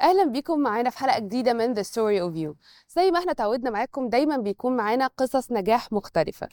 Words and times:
أهلا 0.00 0.24
بيكم 0.24 0.58
معانا 0.60 0.90
في 0.90 0.98
حلقة 0.98 1.18
جديدة 1.18 1.52
من 1.52 1.74
The 1.74 1.86
Story 1.86 2.20
of 2.30 2.36
You. 2.36 2.54
زي 2.96 3.10
ما 3.10 3.18
إحنا 3.18 3.32
تعودنا 3.32 3.70
معاكم 3.70 4.08
دايما 4.08 4.36
بيكون 4.36 4.76
معانا 4.76 5.06
قصص 5.06 5.52
نجاح 5.52 5.92
مختلفة. 5.92 6.48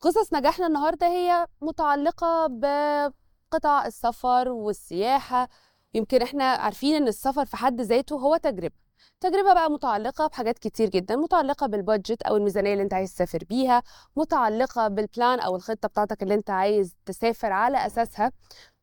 قصص 0.00 0.32
نجاحنا 0.32 0.66
النهارده 0.66 1.06
هي 1.06 1.46
متعلقة 1.60 2.46
بقطاع 2.46 3.86
السفر 3.86 4.48
والسياحة. 4.48 5.48
يمكن 5.94 6.22
إحنا 6.22 6.44
عارفين 6.44 6.94
إن 6.94 7.08
السفر 7.08 7.44
في 7.44 7.56
حد 7.56 7.80
ذاته 7.80 8.16
هو 8.16 8.36
تجربة. 8.36 8.74
تجربة 9.20 9.54
بقى 9.54 9.70
متعلقة 9.70 10.26
بحاجات 10.26 10.58
كتير 10.58 10.88
جدا. 10.88 11.16
متعلقة 11.16 11.66
بالبادجت 11.66 12.22
أو 12.22 12.36
الميزانية 12.36 12.72
اللي 12.72 12.82
أنت 12.82 12.94
عايز 12.94 13.14
تسافر 13.14 13.44
بيها. 13.48 13.82
متعلقة 14.16 14.88
بالبلان 14.88 15.40
أو 15.40 15.56
الخطة 15.56 15.88
بتاعتك 15.88 16.22
اللي 16.22 16.34
أنت 16.34 16.50
عايز 16.50 16.94
تسافر 17.06 17.52
على 17.52 17.86
أساسها. 17.86 18.32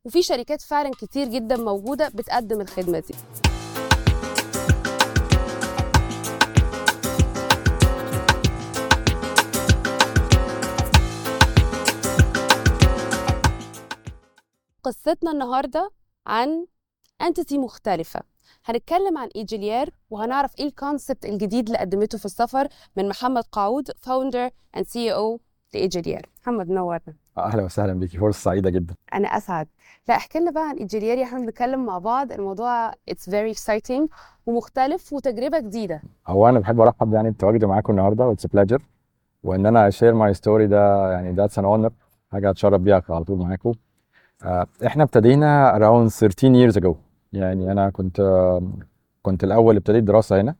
وفي 0.06 0.22
شركات 0.22 0.62
فعلا 0.62 0.92
كتير 0.92 1.28
جدا 1.28 1.58
موجودة 1.58 2.10
بتقدم 2.10 2.62
الخدمة 2.62 3.00
دي. 3.00 3.16
قصتنا 14.84 15.32
النهارده 15.32 15.92
عن 16.28 16.66
entity 17.22 17.58
مختلفة. 17.58 18.20
هنتكلم 18.66 19.18
عن 19.18 19.30
Egylière 19.36 19.90
وهنعرف 20.10 20.60
إيه 20.60 20.66
ال 20.66 20.73
concept 20.73 21.26
الجديد 21.26 21.66
اللي 21.66 21.78
قدمته 21.78 22.18
في 22.18 22.26
السفر 22.26 22.68
من 22.98 23.10
محمد 23.10 23.44
قعود 23.52 23.92
founder 24.02 24.50
and 24.78 24.86
CEO 24.86 25.40
ل 25.74 25.79
Egylière 25.79 26.26
محمد 26.44 26.70
نورنا 26.70 27.14
أهلا 27.38 27.64
وسهلا 27.64 27.94
بيكي. 27.94 28.18
فرصة 28.18 28.40
سعيدة 28.40 28.70
جدا. 28.70 28.96
أنا 29.14 29.28
أسعد. 29.28 29.68
لا 30.08 30.16
احكي 30.16 30.40
لنا 30.40 30.52
بقى 30.52 30.70
عن 30.70 30.76
Egylière 30.78 31.24
إحنا 31.24 31.40
بنتكلم 31.40 31.86
مع 31.86 31.98
بعض. 31.98 32.32
الموضوع 32.32 32.92
it's 33.10 33.30
very 33.30 33.52
exciting 33.52 34.10
ومختلف 34.46 35.14
وتجربة 35.14 35.60
جديدة. 35.60 36.02
هو 36.28 36.50
أنا 36.50 36.60
بحب 36.60 36.82
أرحب 36.82 37.14
يعني 37.14 37.32
بتواجدي 37.32 37.66
معاكم 37.66 37.94
النهارده 37.94 38.28
و 38.28 38.31
it's 38.31 38.46
pleasure 38.48 38.82
وإن 39.44 39.66
أنا 39.66 39.88
share 39.88 40.14
my 40.14 40.34
story 40.34 40.68
ده 40.68 41.12
يعني 41.12 41.32
that's 41.32 41.60
an 41.60 41.66
honor 41.66 41.92
حاجة 42.32 42.50
أتشرف 42.50 42.82
بيها 42.82 43.04
على 43.10 43.24
طول 43.24 43.38
معاكم. 43.38 43.70
آه، 43.70 43.74
إحنا 44.86 45.04
ابتدينا 45.04 45.72
around 45.80 46.10
13 46.10 46.54
years 46.54 46.76
ago. 46.76 46.96
يعني 47.34 47.72
أنا 47.72 47.90
كنت 47.90 48.20
آه، 48.20 48.62
كنت 49.22 49.44
الأول 49.44 49.76
ابتديت 49.76 50.04
دراسة 50.04 50.42
هنا. 50.42 50.56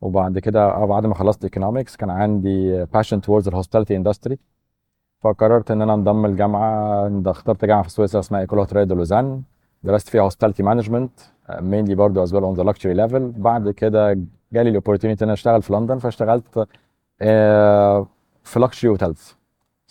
وبعد 0.00 0.38
كده 0.38 0.64
آه، 0.64 0.84
بعد 0.86 1.06
ما 1.06 1.14
خلصت 1.14 1.44
economics 1.44 1.96
كان 1.96 2.10
عندي 2.10 2.86
towards 2.86 3.44
the 3.44 3.50
hospitality 3.54 4.02
industry. 4.04 4.36
فقررت 5.20 5.70
إن 5.70 5.82
أنا 5.82 5.94
انضم 5.94 6.24
الجامعة 6.26 7.22
اخترت 7.26 7.64
جامعة 7.64 7.82
في 7.82 7.90
سويسرا 7.90 8.20
اسمها 8.20 8.40
École 8.40 8.66
hôtelière 8.66 8.88
de 8.88 8.94
Lausanne 8.94 9.42
درست 9.84 10.08
فيها 10.08 10.28
hospitality 10.30 10.60
management 10.60 11.20
mainly 11.48 11.92
برضه 11.92 12.26
as 12.26 12.28
well 12.28 12.42
on 12.56 12.60
the 12.60 12.64
luxury 12.72 12.96
level. 12.96 13.20
بعد 13.40 13.70
كده 13.70 14.12
جالي 14.52 14.70
ال 14.70 14.74
opportunity 14.74 15.24
إن 15.24 15.28
أنا 15.28 15.34
أشتغل 15.34 15.62
في 15.62 15.72
لندن. 15.72 15.98
فاشتغلت 15.98 16.66
آه، 17.22 18.06
في 18.44 18.60
luxury 18.66 18.98
hotels 18.98 19.34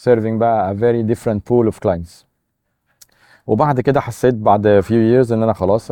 serving 0.10 0.38
بقى 0.40 0.76
a 0.76 0.78
very 0.78 1.16
different 1.16 1.40
pool 1.50 1.72
of 1.74 1.80
clients. 1.88 2.31
وبعد 3.52 3.80
كده 3.80 4.00
حسيت 4.02 4.36
بعد 4.36 4.82
few 4.82 4.88
years 5.28 5.32
إن 5.32 5.44
أنا 5.44 5.54
خلاص 5.54 5.92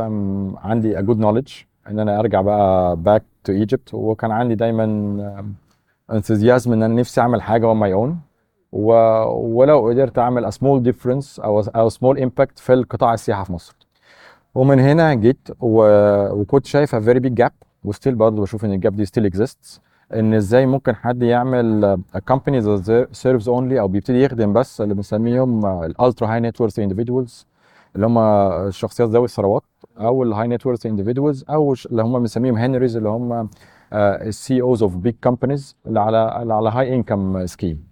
عندي 0.56 0.98
a 0.98 1.02
good 1.02 1.18
knowledge 1.18 1.52
إن 1.90 2.00
أنا 2.00 2.20
أرجع 2.20 2.42
بقى 2.42 2.98
back 3.06 3.50
to 3.50 3.66
Egypt. 3.66 3.94
وكان 3.94 4.32
عندي 4.32 4.56
دايما 4.56 4.86
enthusiasm 6.12 6.68
إن 6.68 6.84
أنا 6.84 6.88
نفسي 6.88 7.22
أعمل 7.22 7.42
حاجة 7.42 7.74
my 7.74 7.94
own. 8.06 8.10
و... 8.72 8.94
ولو 9.58 9.88
قدرت 9.90 10.20
أعمل 10.20 10.52
a 10.52 10.56
small 10.56 10.84
difference 10.92 11.40
أو 11.44 11.60
أو 11.60 11.90
small 11.90 12.18
impact 12.20 12.56
في 12.56 12.74
القطاع 12.74 13.14
السياحة 13.14 13.44
في 13.44 13.54
مصر. 13.54 13.76
ومن 14.56 14.80
هنا 14.80 15.14
جيت. 15.14 15.50
وكنت 15.60 16.66
شايف 16.66 16.96
a 16.96 17.00
very 17.00 17.20
big 17.20 17.44
gap 17.46 17.54
و 17.84 17.89
still 17.89 18.16
برضه 18.16 18.42
بشوف 18.42 18.66
إن 18.66 18.74
ال 18.74 18.79
gap 18.79 18.96
دي 18.96 19.06
still 19.06 19.32
exists. 19.34 19.80
إن 20.14 20.34
إزاي 20.34 20.66
ممكن 20.66 20.96
حد 20.96 21.24
يعمل 21.24 21.98
that 22.16 23.16
serves 23.18 23.46
only 23.46 23.80
أو 23.80 23.88
بيبتدي 23.88 24.24
يخدم 24.24 24.54
بس 24.54 24.82
اللي 24.82 24.94
بنسميهم 24.94 25.66
ال 25.66 25.77
ultra 25.77 26.34
high 26.34 26.40
net 26.40 26.62
worth 26.62 26.80
individuals 26.80 27.46
اللي 27.96 28.06
هم 28.08 28.18
الشخصيات 28.68 29.10
ذوي 29.10 29.26
الثروات 29.26 29.64
أو 29.98 30.24
ال 30.24 30.48
high 30.48 30.58
net 30.58 30.66
worth 30.66 30.88
individuals 30.88 31.50
أو 31.50 31.74
اللي 31.92 32.02
هم 32.04 32.20
بنسميهم 32.20 32.56
HENRYs 32.58 32.98
اللي 32.98 33.10
هم 33.10 33.50
ال 33.94 34.62
CEOs 34.62 34.84
of 34.84 34.96
big 34.96 35.16
companies 35.24 35.76
اللي 35.88 36.00
على 36.00 36.42
اللي 36.42 36.54
على 36.54 36.70
high 36.70 36.96
income 36.96 37.46
scheme 37.46 37.84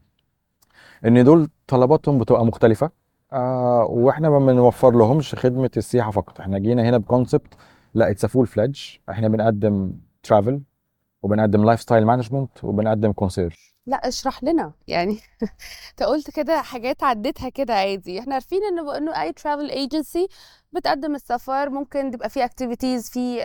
إن 1.05 1.23
دول 1.23 1.49
طلباتهم 1.67 2.19
بتبقى 2.19 2.45
مختلفة 2.45 2.89
آه 3.33 3.85
وإحنا 3.89 4.29
ما 4.29 4.39
بنوفر 4.39 4.91
لهمش 4.91 5.35
خدمة 5.35 5.69
السياحة 5.77 6.11
فقط. 6.11 6.39
إحنا 6.39 6.59
جينا 6.59 6.89
هنا 6.89 6.97
ب 6.97 7.04
concept 7.04 7.53
لا 7.93 8.11
it's 8.11 8.25
full 8.25 8.47
fledged 8.47 8.79
إحنا 9.09 9.27
بنقدم 9.27 9.91
travel 10.23 10.61
وبنقدم 11.23 11.65
lifestyle 11.65 12.05
management 12.05 12.63
وبنقدم 12.63 13.11
concierge 13.11 13.55
لا 13.87 13.95
اشرح 13.97 14.43
لنا. 14.43 14.71
يعني 14.87 15.11
انت 15.91 16.03
قلت 16.03 16.31
كده 16.35 16.61
حاجات 16.61 17.03
عديتها 17.03 17.49
كده 17.49 17.73
عادي. 17.73 18.19
إحنا 18.19 18.33
عارفين 18.33 18.59
إنه 18.63 18.97
إنه 18.97 19.21
أي 19.21 19.33
travel 19.33 19.69
agency 19.69 20.27
بتقدم 20.73 21.15
السفر. 21.15 21.69
ممكن 21.69 22.11
تبقى 22.11 22.29
في 22.29 22.45
activities 22.45 23.09
في 23.09 23.41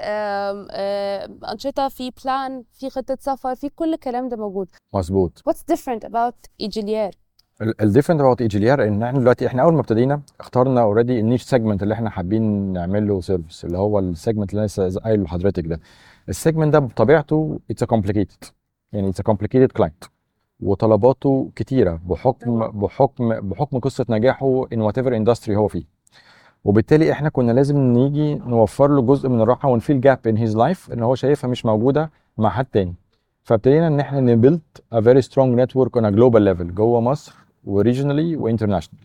أنشطة 1.52 1.88
في 1.88 2.12
plan 2.24 2.64
في 2.72 2.90
خطة 2.90 3.18
سفر 3.20 3.54
في 3.54 3.68
كل 3.68 3.94
الكلام 3.94 4.28
ده 4.28 4.36
موجود. 4.36 4.68
مظبوط. 4.94 5.42
What's 5.50 5.74
different 5.74 6.08
about 6.08 6.34
Egylière 6.60 7.10
ال 7.80 7.84
different 7.84 8.20
about 8.20 8.40
Egylière 8.40 8.84
إن 8.88 9.02
إحنا 9.02 9.18
دلوقتي 9.18 9.46
إحنا 9.46 9.62
أول 9.62 9.74
ما 9.74 9.80
ابتدينا 9.80 10.20
اخترنا 10.40 10.82
already 10.82 11.20
ال 11.20 11.24
niche 11.24 11.42
segment 11.42 11.82
اللي 11.82 11.94
إحنا 11.94 12.10
حابين 12.10 12.72
نعمل 12.72 13.08
له 13.08 13.20
service 13.20 13.64
اللي 13.64 13.78
هو 13.78 13.98
ال 13.98 14.05
segment 14.05 14.50
اللي 14.50 14.58
أنا 14.60 14.66
لسه 14.66 15.00
قايله 15.00 15.22
لحضرتك 15.24 15.66
ده. 15.66 15.80
ال 16.28 16.34
segment 16.34 16.72
ده 16.72 16.78
بطبيعته 16.78 17.60
it's 17.70 17.84
complicated 17.84 18.44
يعني 18.92 19.08
it's 19.08 19.20
complicated 19.20 19.72
client 19.72 20.04
وطلباته 20.60 21.50
كتيرة 21.56 22.00
بحكم 22.06 22.68
بحكم 22.70 23.40
بحكم 23.40 23.78
قصة 23.78 24.06
نجاحه 24.10 24.66
in 24.72 24.80
whatever 24.80 25.16
industry 25.16 25.56
هو 25.56 25.68
فيه. 25.68 25.84
وبالتالي 26.64 27.12
إحنا 27.12 27.28
كنا 27.28 27.52
لازم 27.52 27.76
نيجي 27.78 28.34
نوفر 28.34 28.88
له 28.94 29.02
جزء 29.02 29.28
من 29.28 29.40
الراحة 29.40 29.68
ون 29.68 29.79
fill 29.79 30.00
gap 30.00 30.26
in 30.26 30.36
his 30.36 30.56
life 30.56 30.92
إن 30.92 31.02
هو 31.02 31.14
شايفها 31.14 31.50
مش 31.50 31.66
موجودة 31.66 32.10
مع 32.38 32.50
حد 32.50 32.64
تاني. 32.64 32.94
فابتدينا 33.42 33.86
ان 33.86 34.00
إحنا 34.00 34.20
ن 34.20 34.27
build 34.27 34.60
a 34.92 35.00
very 35.00 35.22
strong 35.22 35.60
network 35.60 35.96
on 35.96 36.04
a 36.06 36.10
global 36.10 36.42
level 36.42 36.74
جوه 36.74 37.00
مصر 37.00 37.34
و 37.64 37.71
regionally 37.71 38.36
و 38.36 38.41
international 38.41 39.04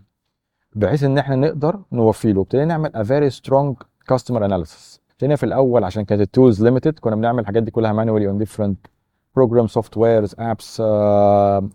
بحيث 0.76 1.04
ان 1.04 1.18
إحنا 1.18 1.36
نقدر 1.36 1.80
نوفي 1.92 2.34
له. 2.34 2.42
ابتدينا 2.42 2.66
نعمل 2.66 2.92
a 2.96 3.04
very 3.04 3.30
strong 3.30 3.76
customer 4.08 4.46
analysis 4.46 5.02
ابتدينا 5.18 5.36
في 5.36 5.44
الأول 5.46 5.84
عشان 5.84 6.06
كانت 6.06 6.22
ال 6.22 6.29
tools 6.29 6.64
limited 6.64 7.00
كنا 7.00 7.16
بنعمل 7.16 7.40
الحاجات 7.40 7.64
دي 7.64 7.72
كلها 7.72 7.94
manually 7.94 8.28
on 8.28 8.38
different 8.38 8.78
program 9.36 9.68
softwares 9.68 10.36
apps 10.40 10.82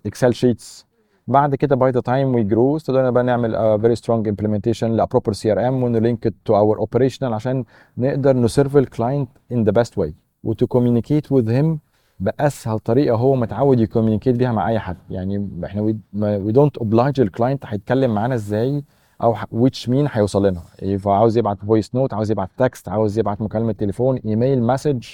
Excel 0.07 0.35
sheets 0.35 0.87
بعد 1.27 1.55
كده 1.55 1.77
by 1.77 1.91
the 1.91 2.01
time 2.01 2.35
we 2.35 2.43
grow 2.43 2.77
ابتدينا 2.77 3.11
بقى 3.11 3.25
نعمل 3.25 3.81
very 3.81 3.95
strong 3.95 4.29
implementation 4.29 4.91
ل 4.91 5.33
a 5.33 5.53
proper 5.53 5.69
CRM 5.69 5.83
ون 5.83 6.00
link 6.00 6.35
to 6.45 6.57
our 6.57 6.79
operational 6.79 7.33
عشان 7.35 7.65
نقدر 7.99 8.37
ن 8.37 8.44
serve 8.44 8.77
ال 8.77 8.84
client 8.84 9.29
in 9.53 9.65
the 9.65 9.71
best 9.71 9.99
way 9.99 10.15
و 10.45 10.52
to 10.52 10.67
communicate 10.67 11.33
with 11.33 11.51
him 11.51 11.79
بأسهل 12.21 12.79
طريقة 12.79 13.17
هو 13.17 13.35
متعود 13.35 13.81
ي 13.81 13.86
communicate 13.86 14.37
بيها 14.37 14.53
مع 14.53 14.69
أي 14.69 14.79
حد. 14.79 14.97
يعني 15.11 15.49
إحنا 15.65 15.83
we 15.83 16.53
don't 16.53 16.77
oblige 16.79 17.21
ال 17.21 17.27
client 17.27 17.65
هيتكلم 17.67 18.15
معانا 18.15 18.35
إزاي 18.35 18.85
أو 19.23 19.37
which 19.53 19.89
mean 19.89 20.09
هيوصل 20.13 20.47
لنا. 20.47 20.61
عاوز 21.07 21.39
يبعت 21.39 21.59
voice 21.65 21.95
note 21.95 22.15
عاوز 22.15 22.31
يبعت 22.31 22.51
text 22.59 22.89
عاوز 22.89 23.19
يبعت 23.19 23.41
مكالمة 23.43 23.73
تليفون 23.73 24.17
email 24.17 24.63
message 24.63 25.05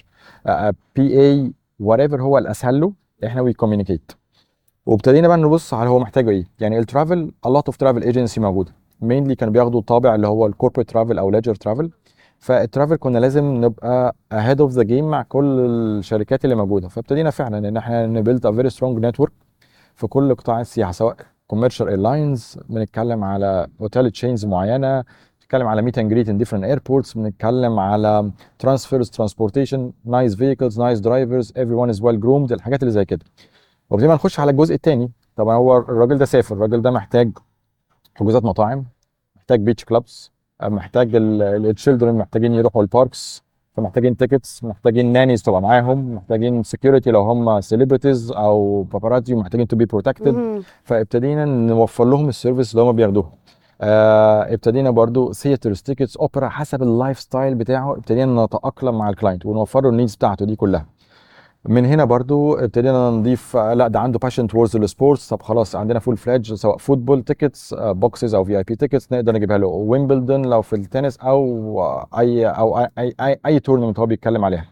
by 0.97 1.53
whatever 1.81 2.23
هو 2.23 2.39
الأسهل 2.39 2.81
له 2.81 2.93
إحنا 3.25 3.41
we 3.43 3.53
communicate 3.53 4.13
وابتدينا 4.87 5.29
بقى 5.29 5.37
نبص 5.37 5.75
على 5.75 5.91
هو 5.91 5.99
محتاجه 5.99 6.31
إيه. 6.31 6.45
يعني 6.61 6.79
ال 6.79 6.87
travel 6.87 7.33
lot 7.47 7.73
of 7.73 7.75
travel 7.75 8.03
agency 8.03 8.39
موجودة. 8.39 8.73
Mainly 9.03 9.33
كانوا 9.33 9.53
بياخدوا 9.53 9.81
الطابع 9.81 10.15
اللي 10.15 10.27
هو 10.29 10.47
ال 10.47 10.51
corporate 10.51 10.91
travel 10.91 11.19
أو 11.19 11.31
leisure 11.31 11.55
travel 11.55 11.91
فال 12.39 12.53
travel 12.53 12.97
كنا 12.97 13.19
لازم 13.19 13.45
نبقى 13.65 14.17
ahead 14.35 14.59
of 14.59 14.73
the 14.75 14.85
game 14.85 15.03
مع 15.03 15.23
كل 15.23 15.61
الشركات 15.61 16.45
اللي 16.45 16.57
موجودة. 16.57 16.89
فابتدينا 16.89 17.31
فعلا 17.31 17.69
إن 17.69 17.77
إحنا 17.77 18.07
ن 18.07 18.14
build 18.14 18.47
a 18.47 18.53
very 18.53 18.71
strong 18.71 19.05
network 19.07 19.33
في 19.95 20.07
كل 20.07 20.35
قطاع 20.35 20.61
السياحة 20.61 20.93
سواء 20.93 21.17
commercial 21.49 21.89
airlines 21.89 22.59
بنتكلم 22.69 23.25
على 23.25 23.67
hotel 23.83 24.11
chains 24.11 24.45
معينة 24.47 25.05
بنتكلم 25.41 25.67
على 25.67 25.83
meet 25.83 25.99
and 25.99 26.11
greet 26.11 26.29
in 26.29 26.39
different 26.39 26.65
airports 26.65 27.15
بنتكلم 27.15 27.79
على 27.79 28.31
transfers 28.59 29.11
transportation 29.11 29.93
nice 30.05 30.35
vehicles 30.37 30.81
nice 30.81 31.01
drivers 31.01 31.53
everyone 31.57 31.89
is 31.89 32.03
well 32.03 32.21
groomed 32.21 32.53
الحاجات 32.53 32.83
اللي 32.83 32.93
زي 32.93 33.05
كده. 33.05 33.25
وبعدين 33.91 34.11
نخش 34.11 34.41
على 34.41 34.51
الجزء 34.51 34.75
الثاني 34.75 35.11
طبعا 35.37 35.57
هو 35.57 35.77
الراجل 35.79 36.19
ده 36.19 36.25
سافر 36.25 36.55
الراجل 36.55 36.83
ده 36.83 36.91
محتاج 36.91 37.31
حجوزات 38.15 38.45
مطاعم 38.45 38.85
محتاج 39.37 39.61
beach 39.61 39.85
clubs 39.85 40.33
محتاج 40.63 41.11
ال 41.15 41.26
children 41.26 42.15
محتاجين 42.15 42.55
يروحوا 42.55 42.83
ال 42.83 42.93
parks 42.93 43.43
فمحتاجين 43.79 44.17
tickets 44.17 44.65
محتاجين 44.65 45.13
nannies 45.13 45.43
تبقى 45.43 45.63
معاهم 45.63 46.15
محتاجين 46.15 46.63
security 46.63 47.11
لو 47.11 47.23
هم 47.23 47.61
celebrities 47.61 48.33
أو 48.33 48.83
paparazzi 48.83 49.35
محتاجين 49.35 49.67
to 49.67 49.77
be 49.77 49.85
protected. 49.85 50.63
فابتدينا 50.85 51.45
نوفر 51.45 52.05
لهم 52.05 52.29
ال 52.29 52.34
service 52.34 52.73
اللي 52.73 52.83
هم 52.83 52.93
بياخدوها 52.93 53.33
آه 53.81 54.55
ابتدينا 54.55 54.91
برضو 54.91 55.33
theaters 55.33 55.81
tickets 55.83 56.17
اوبرا 56.17 56.49
حسب 56.49 56.83
ال 56.83 57.21
lifestyle 57.21 57.55
بتاعه 57.55 57.93
ابتدينا 57.93 58.45
نتأقلم 58.45 58.99
مع 58.99 59.09
ال 59.09 59.14
client 59.14 59.47
ونوفر 59.47 59.83
له 59.83 59.89
ال 59.89 59.93
needs 59.93 60.15
بتاعته 60.15 60.47
دي 60.47 60.57
كلها. 60.57 60.87
من 61.65 61.85
هنا 61.87 62.05
برضو 62.05 62.55
ابتدينا 62.55 63.11
نضيف 63.11 63.57
لا 63.57 63.89
ده 63.89 64.01
عنده 64.01 64.19
passion 64.19 64.47
towards 64.47 64.77
ال 64.77 64.84
sports 64.84 65.29
طب 65.29 65.43
خلاص 65.43 65.77
عندنا 65.77 65.99
full 65.99 66.17
fledge 66.17 66.53
سواء 66.55 66.77
football 66.77 67.23
tickets 67.23 67.75
boxes 67.79 68.35
أو 68.35 68.45
VIP 68.45 68.77
tickets 68.77 69.13
نقدر 69.13 69.33
نجيبها 69.33 69.59
له. 69.59 69.67
ويمبلدون 69.67 70.47
لو 70.47 70.63
في 70.63 70.73
التنس 70.77 71.17
أو 71.19 71.83
أي 72.19 72.47
أو 72.47 72.79
أي 72.79 72.89
أي, 72.99 73.15
أي, 73.21 73.41
أي 73.47 73.61
tournament 73.61 73.99
هو 73.99 74.07
بيتكلم 74.07 74.45
عليها. 74.45 74.65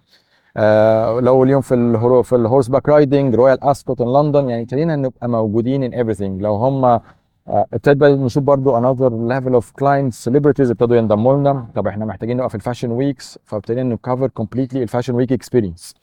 آه 0.57 1.21
لو 1.21 1.45
اليوم 1.45 1.61
في 1.61 1.75
الهرو 1.75 2.23
في 2.23 2.37
ال 2.37 2.69
horseback 2.69 2.89
riding 2.89 3.35
Royal 3.35 3.65
Ascot 3.65 4.01
in 4.01 4.13
London 4.13 4.49
يعني 4.51 4.63
ابتدينا 4.63 4.97
نبقى 4.97 5.29
موجودين 5.29 5.83
in 5.83 5.93
everything 5.93 6.43
لو 6.43 6.55
هم 6.55 6.85
آه، 6.85 7.01
ابتدى 7.49 7.95
بقى 7.99 8.13
نشوف 8.17 8.43
برضو 8.43 8.77
another 8.79 9.27
level 9.29 9.55
of 9.55 9.71
clients 9.73 10.25
celebrities 10.25 10.71
ابتدوا 10.71 10.97
ينضموا 10.97 11.37
لنا. 11.37 11.67
طب 11.75 11.87
إحنا 11.87 12.05
محتاجين 12.05 12.37
نبقى 12.37 12.49
في 12.49 12.55
ال 12.55 12.59
fashion 12.59 12.91
weeks 12.91 13.39
فابتدينا 13.45 13.95
ن 13.95 14.00
cover 14.00 14.27
completely 14.29 14.83
ال 14.83 14.87
fashion 14.87 15.15
week 15.15 15.33
experience 15.33 15.95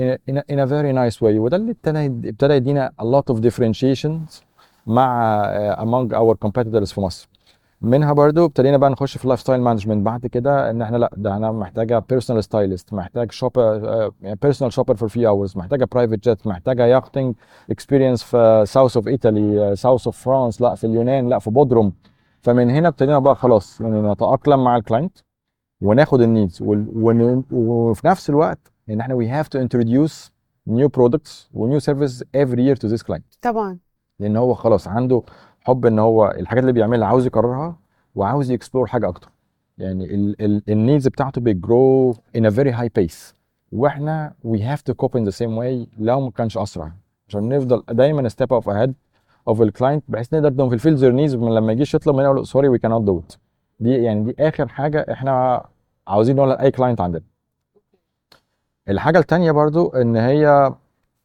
in 0.00 0.36
a, 0.36 0.42
in 0.52 0.58
a, 0.58 0.66
very 0.66 0.92
nice 0.92 1.16
way. 1.20 1.22
وده 1.38 1.56
اللي 1.56 1.70
ابتدى 1.70 2.06
ابتدى 2.06 2.54
يدينا 2.54 2.92
a 3.02 3.04
lot 3.04 3.34
of 3.34 3.38
differentiations 3.40 4.42
مع 4.86 5.42
uh, 5.74 5.78
among 5.78 6.14
our 6.14 6.48
competitors 6.48 6.94
في 6.94 7.00
مصر. 7.00 7.28
منها 7.80 8.12
برضو 8.12 8.44
ابتدينا 8.44 8.76
بقى 8.76 8.90
نخش 8.90 9.16
في 9.18 9.24
ال 9.24 9.40
lifestyle 9.40 9.60
management 9.60 10.06
بعد 10.06 10.26
كده 10.26 10.70
ان 10.70 10.82
إحنا 10.82 10.96
لا 10.96 11.10
ده 11.16 11.36
أنا 11.36 11.52
محتاجة 11.52 11.98
personal 12.08 12.44
stylist 12.44 12.92
محتاج 12.92 13.32
shopper 13.32 14.12
personal 14.42 14.72
shopper 14.72 14.94
for 14.96 15.08
few 15.08 15.26
hours 15.26 15.56
محتاجة 15.56 15.88
private 15.92 16.28
jet 16.28 16.46
محتاجة 16.46 16.86
yachting 16.86 17.34
experience 17.70 18.22
في 18.22 18.64
South 18.66 18.96
of 18.96 19.08
Italy 19.08 19.76
South 19.76 20.06
of 20.06 20.16
France 20.24 20.60
لا 20.60 20.74
في 20.74 20.86
اليونان 20.86 21.28
لا 21.28 21.38
في 21.38 21.50
بودروم 21.50 21.92
فمن 22.42 22.70
هنا 22.70 22.88
ابتدينا 22.88 23.18
بقى 23.18 23.34
خلاص 23.36 23.80
يعني 23.80 24.00
نتأقلم 24.12 24.64
مع 24.64 24.76
ال 24.76 24.82
client 24.82 25.18
وناخد 25.82 26.20
ال 26.20 26.27
needs 26.27 26.62
وفي 27.52 28.06
نفس 28.06 28.30
الوقت 28.30 28.72
ان 28.90 29.00
إحنا 29.00 29.14
we 29.18 29.26
have 29.42 29.48
to 29.48 29.62
introduce 29.62 30.30
new 30.70 30.88
products 30.88 31.48
و 31.54 31.78
new 31.78 31.80
services 31.80 32.22
every 32.36 32.62
year 32.62 32.76
to 32.76 32.88
this 32.88 33.02
client. 33.02 33.38
طبعا. 33.42 33.78
لأن 34.18 34.36
هو 34.36 34.54
خلاص 34.54 34.88
عنده 34.88 35.22
حب 35.60 35.86
إن 35.86 35.98
هو 35.98 36.30
الحاجات 36.38 36.62
اللي 36.62 36.72
بيعملها 36.72 37.08
عاوز 37.08 37.26
يكررها 37.26 37.78
وعاوز 38.14 38.50
ي 38.50 38.54
explore 38.54 38.86
حاجة 38.86 39.08
أكتر. 39.08 39.28
يعني 39.78 40.34
ال 40.68 40.75
needs 40.75 41.08
بتاعته 41.08 41.40
بي 41.40 41.64
grow 41.64 42.12
in 42.12 42.40
a 42.40 42.50
very 42.50 42.72
high 42.72 43.00
pace. 43.00 43.34
وإحنا 43.72 44.34
we 44.46 44.58
have 44.58 44.80
to 44.90 44.94
cope 44.94 45.14
in 45.20 45.24
the 45.24 45.36
same 45.36 45.56
way 45.60 45.88
لو 45.98 46.20
ما 46.20 46.30
كانش 46.30 46.58
أسرع. 46.58 46.92
عشان 47.28 47.48
نفضل 47.48 47.82
دايما 47.90 48.28
step 48.28 48.56
up 48.58 48.64
ahead 48.64 48.90
of 49.50 49.60
ال 49.60 49.66
client 49.66 50.04
بحيث 50.08 50.34
نقدر 50.34 50.66
ن 50.66 50.70
fulfill 50.70 50.98
their 50.98 51.14
needs 51.30 51.36
من 51.36 51.54
لما 51.54 51.72
يجيش 51.72 51.94
يطلب 51.94 52.14
مننا 52.14 52.28
يقول 52.28 52.46
sorry 52.46 52.78
we 52.78 52.80
cannot 52.80 53.06
do 53.08 53.20
it. 53.22 53.36
دي 53.80 53.90
يعني 53.90 54.24
دي 54.24 54.48
آخر 54.48 54.68
حاجة 54.68 55.06
إحنا 55.12 55.64
عاوزين 56.08 56.36
نقولها 56.36 56.56
لأي 56.56 56.70
client 56.70 57.00
عندنا. 57.00 57.22
الحاجة 58.88 59.18
التانية 59.18 59.52
برضو 59.52 59.88
إن 59.88 60.16
هي 60.16 60.74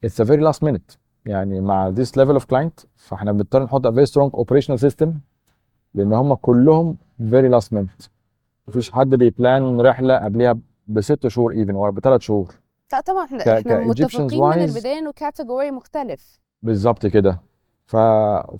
it's 0.05 0.23
a 0.23 0.27
very 0.27 0.41
last 0.51 0.67
minute. 0.67 0.97
يعني 1.25 1.61
مع 1.61 1.93
this 1.93 2.09
level 2.09 2.39
of 2.39 2.43
client 2.43 2.85
فإحنا 2.95 3.31
بنضطر 3.31 3.63
نحط 3.63 3.87
very 3.87 4.07
strong 4.11 4.39
operational 4.39 4.89
system 4.89 5.07
لأن 5.93 6.13
هم 6.13 6.33
كلهم 6.33 6.97
very 7.21 7.59
last 7.59 7.67
minute. 7.75 8.09
مفيش 8.67 8.91
حد 8.91 9.09
بي 9.09 9.33
plan 9.33 9.81
رحلة 9.81 10.17
قبلها 10.17 10.57
بست 10.87 11.27
شهور 11.27 11.51
even 11.51 11.75
ولا 11.75 11.91
بثلاث 11.91 12.21
شهور. 12.21 12.55
لا 12.93 13.01
طبعا 13.01 13.25
إحنا 13.25 13.59
إحنا 13.59 13.79
متفقين 13.79 14.43
من 14.43 14.63
البداية 14.63 14.99
إنه 14.99 15.11
category 15.11 15.71
مختلف. 15.71 16.39
بالظبط 16.61 17.05
كده. 17.05 17.39
ف... 17.91 17.95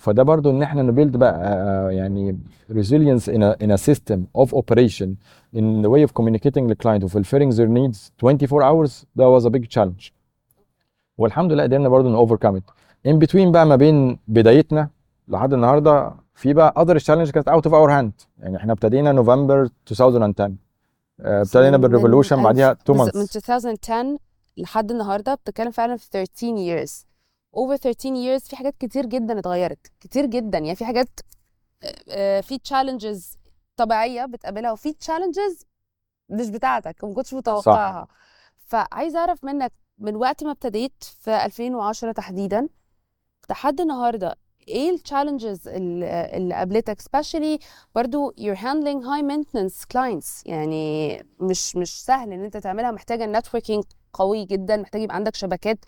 فده 0.04 0.24
برضو 0.24 0.50
ان 0.52 0.62
إحنا 0.64 0.82
ن 0.82 0.88
build 0.88 1.18
بقى 1.18 1.36
آه، 1.44 1.90
يعني 1.92 2.38
resilience 2.72 3.24
in 3.26 3.42
a, 3.42 3.56
in 3.64 3.70
a 3.72 3.78
system 3.78 4.20
of 4.42 4.50
operation 4.54 5.10
in 5.56 5.82
the 5.84 5.90
way 5.90 6.04
of 6.08 6.12
communicating 6.20 6.66
the 6.72 6.76
client 6.84 7.04
and 7.04 7.12
fulfilling 7.12 7.52
their 7.58 7.68
needs 7.78 8.12
24 8.20 8.64
hours 8.64 8.92
that 9.18 9.30
was 9.40 9.46
a 9.46 9.50
big 9.50 9.70
challenge 9.70 10.12
والحمد 11.18 11.52
لله 11.52 11.64
قدرنا 11.64 11.90
برضو 11.90 12.10
ن 12.10 12.28
overcome 12.28 12.58
it 12.60 12.64
in 13.12 13.16
between 13.28 13.48
بقى 13.52 13.66
ما 13.66 13.76
بين 13.76 14.20
بدايتنا 14.28 14.90
لحد 15.28 15.54
النهارده 15.54 16.14
في 16.36 16.54
بقى 16.54 16.74
other 16.86 17.00
challenge 17.04 17.32
كانت 17.32 17.50
out 17.50 17.70
of 17.70 17.74
our 17.74 17.90
hand 17.90 18.26
يعني 18.40 18.58
إحنا 18.58 18.74
ابتدينا 18.74 19.12
نوفمبر 19.12 19.70
2010 19.92 20.52
آه، 21.22 21.42
ابتدينا 21.42 21.78
بالريفولوشن 21.78 22.44
بعديها 22.44 22.72
2 22.72 23.00
بز- 23.00 23.10
months 23.10 23.16
من 23.16 23.22
2010 23.22 24.18
لحد 24.58 24.92
النهارده 24.92 25.36
بتتكلم 25.36 25.72
فعلا 25.72 25.98
في 25.98 26.08
13 26.12 26.56
years 26.56 27.06
over 27.56 27.76
13 27.78 28.16
years 28.16 28.50
في 28.50 28.56
حاجات 28.56 28.76
كتير 28.80 29.06
جدا 29.06 29.40
اتغيرت 29.40 29.88
كتير 30.00 30.26
جدا. 30.26 30.58
يعني 30.58 30.76
في 30.76 30.86
حاجات 30.86 31.20
آه، 31.84 31.96
آه، 32.10 32.42
في 32.42 32.60
challenges 32.70 33.38
طبيعية 33.76 34.26
بتقابلها 34.26 34.72
وفي 34.72 34.94
challenges 35.06 35.66
مش 36.30 36.50
بتاعتك 36.50 37.04
وما 37.04 37.14
كنتش 37.14 37.34
متوقعها. 37.34 38.08
فعايزة 38.68 39.20
أعرف 39.20 39.44
منك 39.44 39.72
من 39.98 40.16
وقت 40.16 40.44
ما 40.44 40.52
ابتديت 40.52 41.04
في 41.04 41.46
2010 41.46 42.12
تحديدا 42.12 42.70
لحد 43.50 43.82
النهارده 43.82 44.36
إيه 44.68 44.90
ال 44.90 44.97
challenges 44.97 45.68
اللي 45.68 46.38
اللي 46.38 46.56
قابلتك؟ 46.56 47.02
Especially 47.02 47.60
برضو 47.96 48.32
you're 48.32 48.58
handling 48.58 49.02
high 49.04 49.24
maintenance 49.32 49.86
clients. 49.94 50.42
يعني 50.46 51.18
مش 51.40 51.76
مش 51.76 52.04
سهل 52.04 52.34
إن 52.34 52.44
أنت 52.44 52.58
تعملها 52.58 52.92
محتاجة 52.92 53.40
networking 53.40 53.82
قوي 54.14 54.46
جدا 54.46 54.78
محتاج 54.78 55.02
يبقى 55.02 55.16
عندك 55.16 55.36
شبكات 55.36 55.80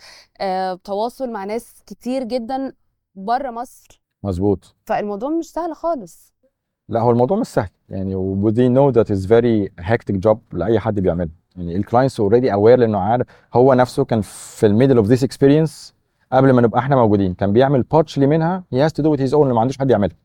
آه، 0.42 0.80
تواصل 0.84 1.32
مع 1.32 1.44
ناس 1.44 1.84
كتير 1.86 2.24
جدا 2.24 2.74
بره 3.16 3.52
مصر. 3.52 4.02
مظبوط 4.24 4.76
فالموضوع 4.86 5.30
مش 5.30 5.52
سهل 5.52 5.76
خالص. 5.76 6.34
لا 6.90 7.00
هو 7.00 7.12
الموضوع 7.12 7.38
مش 7.38 7.48
سهل 7.48 7.70
يعني 7.90 8.16
و 8.16 8.52
they 8.52 8.70
know 8.76 8.96
that 8.96 9.08
is 9.08 9.28
very 9.28 9.84
hectic 9.86 10.16
job 10.28 10.38
لأي 10.52 10.80
حد 10.80 11.00
بيعمله. 11.00 11.30
يعني 11.56 11.76
ال 11.76 11.81
clients 11.81 12.20
already 12.20 12.54
aware 12.54 12.80
لأنه 12.80 13.00
عارف 13.00 13.28
هو 13.54 13.74
نفسه 13.74 14.06
كان 14.06 14.22
في 14.22 14.66
ال 14.66 14.70
middle 14.70 14.98
of 14.98 15.06
this 15.08 15.24
experience 15.24 15.94
قبل 16.32 16.52
ما 16.52 16.62
نبقى 16.62 16.80
إحنا 16.80 16.96
موجودين. 16.96 17.34
كان 17.34 17.54
بيعمل 17.54 17.82
partially 17.84 18.28
منها 18.28 18.64
he 18.76 18.78
has 18.78 18.92
to 18.92 19.06
do 19.06 19.18
it 19.18 19.20
his 19.20 19.34
own 19.34 19.42
اللي 19.42 19.54
ما 19.54 19.62
عندوش 19.62 19.78
حد 19.78 19.90
يعملها. 19.90 20.16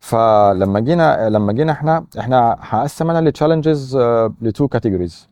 فلما 0.00 0.80
جينا 0.80 1.28
لما 1.28 1.52
جينا 1.52 1.72
إحنا 1.72 2.06
إحنا 2.18 2.56
هقسم 2.60 3.10
أنا 3.10 3.18
ال 3.18 3.25
challenges 3.25 3.96
ل 4.42 4.49
two 4.49 4.68
categories 4.68 5.29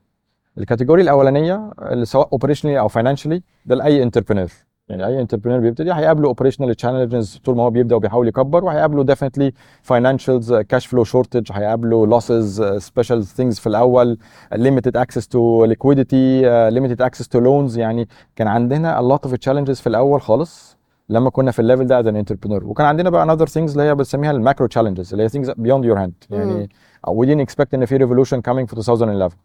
ال 0.59 0.64
category 0.64 1.03
الأولانية 1.03 1.71
اللي 1.83 2.05
سواء 2.05 2.29
operationally 2.33 2.79
أو 2.81 2.89
financially 2.89 3.43
ده 3.67 3.75
لأي 3.75 4.03
entrepreneur 4.03 4.49
يعني 4.89 5.07
أي 5.07 5.21
entrepreneur 5.21 5.61
بيبتدي 5.61 5.93
هيقابله 5.93 6.29
operational 6.29 6.75
challenges 6.75 7.41
طول 7.45 7.57
ما 7.57 7.63
هو 7.63 7.71
بيبدأ 7.71 7.97
وبيحاول 7.97 8.29
يكبر 8.29 8.65
وهيقابله 8.65 9.05
definitely 9.05 9.53
financials 9.83 10.55
cash 10.55 10.87
flow 10.87 11.05
shortage 11.05 11.49
هيقابله 11.53 12.07
losses 12.07 12.63
special 12.63 13.25
things 13.25 13.59
في 13.59 13.67
الأول 13.67 14.19
limited 14.55 14.97
access 14.97 15.29
to 15.29 15.65
liquidity 15.65 16.43
limited 16.71 17.03
access 17.03 17.29
to 17.29 17.39
loans 17.41 17.79
يعني 17.79 18.09
كان 18.37 18.49
عندنا 18.49 19.01
lot 19.19 19.29
of 19.29 19.33
challenges 19.33 19.73
في 19.81 19.87
الأول 19.87 20.21
خالص 20.21 20.79
لما 21.09 21.31
كنا 21.31 21.51
في 21.51 21.59
ال 21.59 21.63
level 21.63 21.87
ده 21.87 22.01
as 22.01 22.07
an 22.07 22.17
entrepreneur 22.17 22.65
وكان 22.65 22.87
عندنا 22.87 23.11
بقى 23.11 23.27
another 23.27 23.49
things 23.51 23.57
اللي 23.73 23.83
هي 23.83 23.95
بنسميها 23.95 24.31
ال 24.31 24.37
macro 24.37 24.67
challenges 24.67 25.13
اللي 25.15 25.25
هي 25.25 25.29
things 25.29 25.47
beyond 25.49 25.85
your 25.91 25.99
hand. 25.99 26.27
يعني 26.31 26.69
we 27.09 27.27
didn't 27.27 27.49
expect 27.51 27.75
ان 27.75 27.85
في 27.87 27.99
revolution 27.99 28.39
coming 28.51 28.67
في 28.67 28.77
2011 28.79 29.37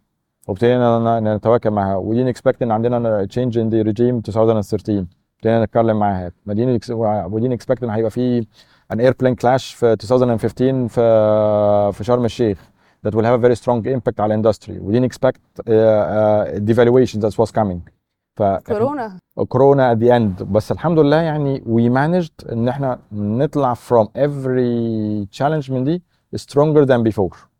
وابتدينا 0.47 1.19
نتواكب 1.35 1.71
معاها. 1.71 1.95
we 1.95 2.29
expect 2.29 2.61
إن 2.61 2.71
عندنا 2.71 3.25
change 3.25 3.57
in 3.57 3.69
the 3.69 3.81
regime 3.81 4.21
2013 4.27 4.75
ابتدينا 5.37 5.63
نتكلم 5.63 5.99
معاها. 5.99 6.31
we 6.47 6.53
didn't 7.41 7.53
expect 7.53 7.83
إن 7.83 7.89
هيبقى 7.89 8.11
في 8.11 8.45
an 8.91 8.99
airplane 8.99 9.35
crash 9.35 9.73
في 9.73 9.93
2015 9.93 10.87
في 10.87 11.91
في 11.93 12.03
شرم 12.03 12.25
الشيخ. 12.25 12.73
That 13.07 13.11
will 13.11 13.25
have 13.25 13.35
a 13.35 13.47
very 13.47 13.55
strong 13.55 13.85
impact 13.85 14.19
على 14.19 14.25
ال 14.33 14.38
industry 14.38 14.79
we 14.79 14.93
didn't 14.93 15.11
expect 15.13 15.39
آه، 15.67 16.03
آه، 16.03 16.45
uh, 16.45 16.57
uh, 16.57 16.59
devaluation 16.59 17.19
that 17.19 17.33
was 17.43 17.51
coming. 17.51 17.79
ف... 18.35 18.43
كورونا. 18.43 19.17
كورونا 19.47 19.95
at 19.95 19.97
the 19.97 20.09
end. 20.09 20.43
بس 20.43 20.71
الحمد 20.71 20.99
لله 20.99 21.21
يعني 21.21 21.59
we 21.59 21.93
managed 21.93 22.51
إن 22.51 22.67
إحنا 22.67 22.99
نطلع 23.11 23.73
from 23.73 24.05
every 24.17 25.27
challenge 25.37 25.71
من 25.71 25.83
دي 25.83 26.03
stronger 26.35 26.85
than 26.85 27.11
before. 27.11 27.52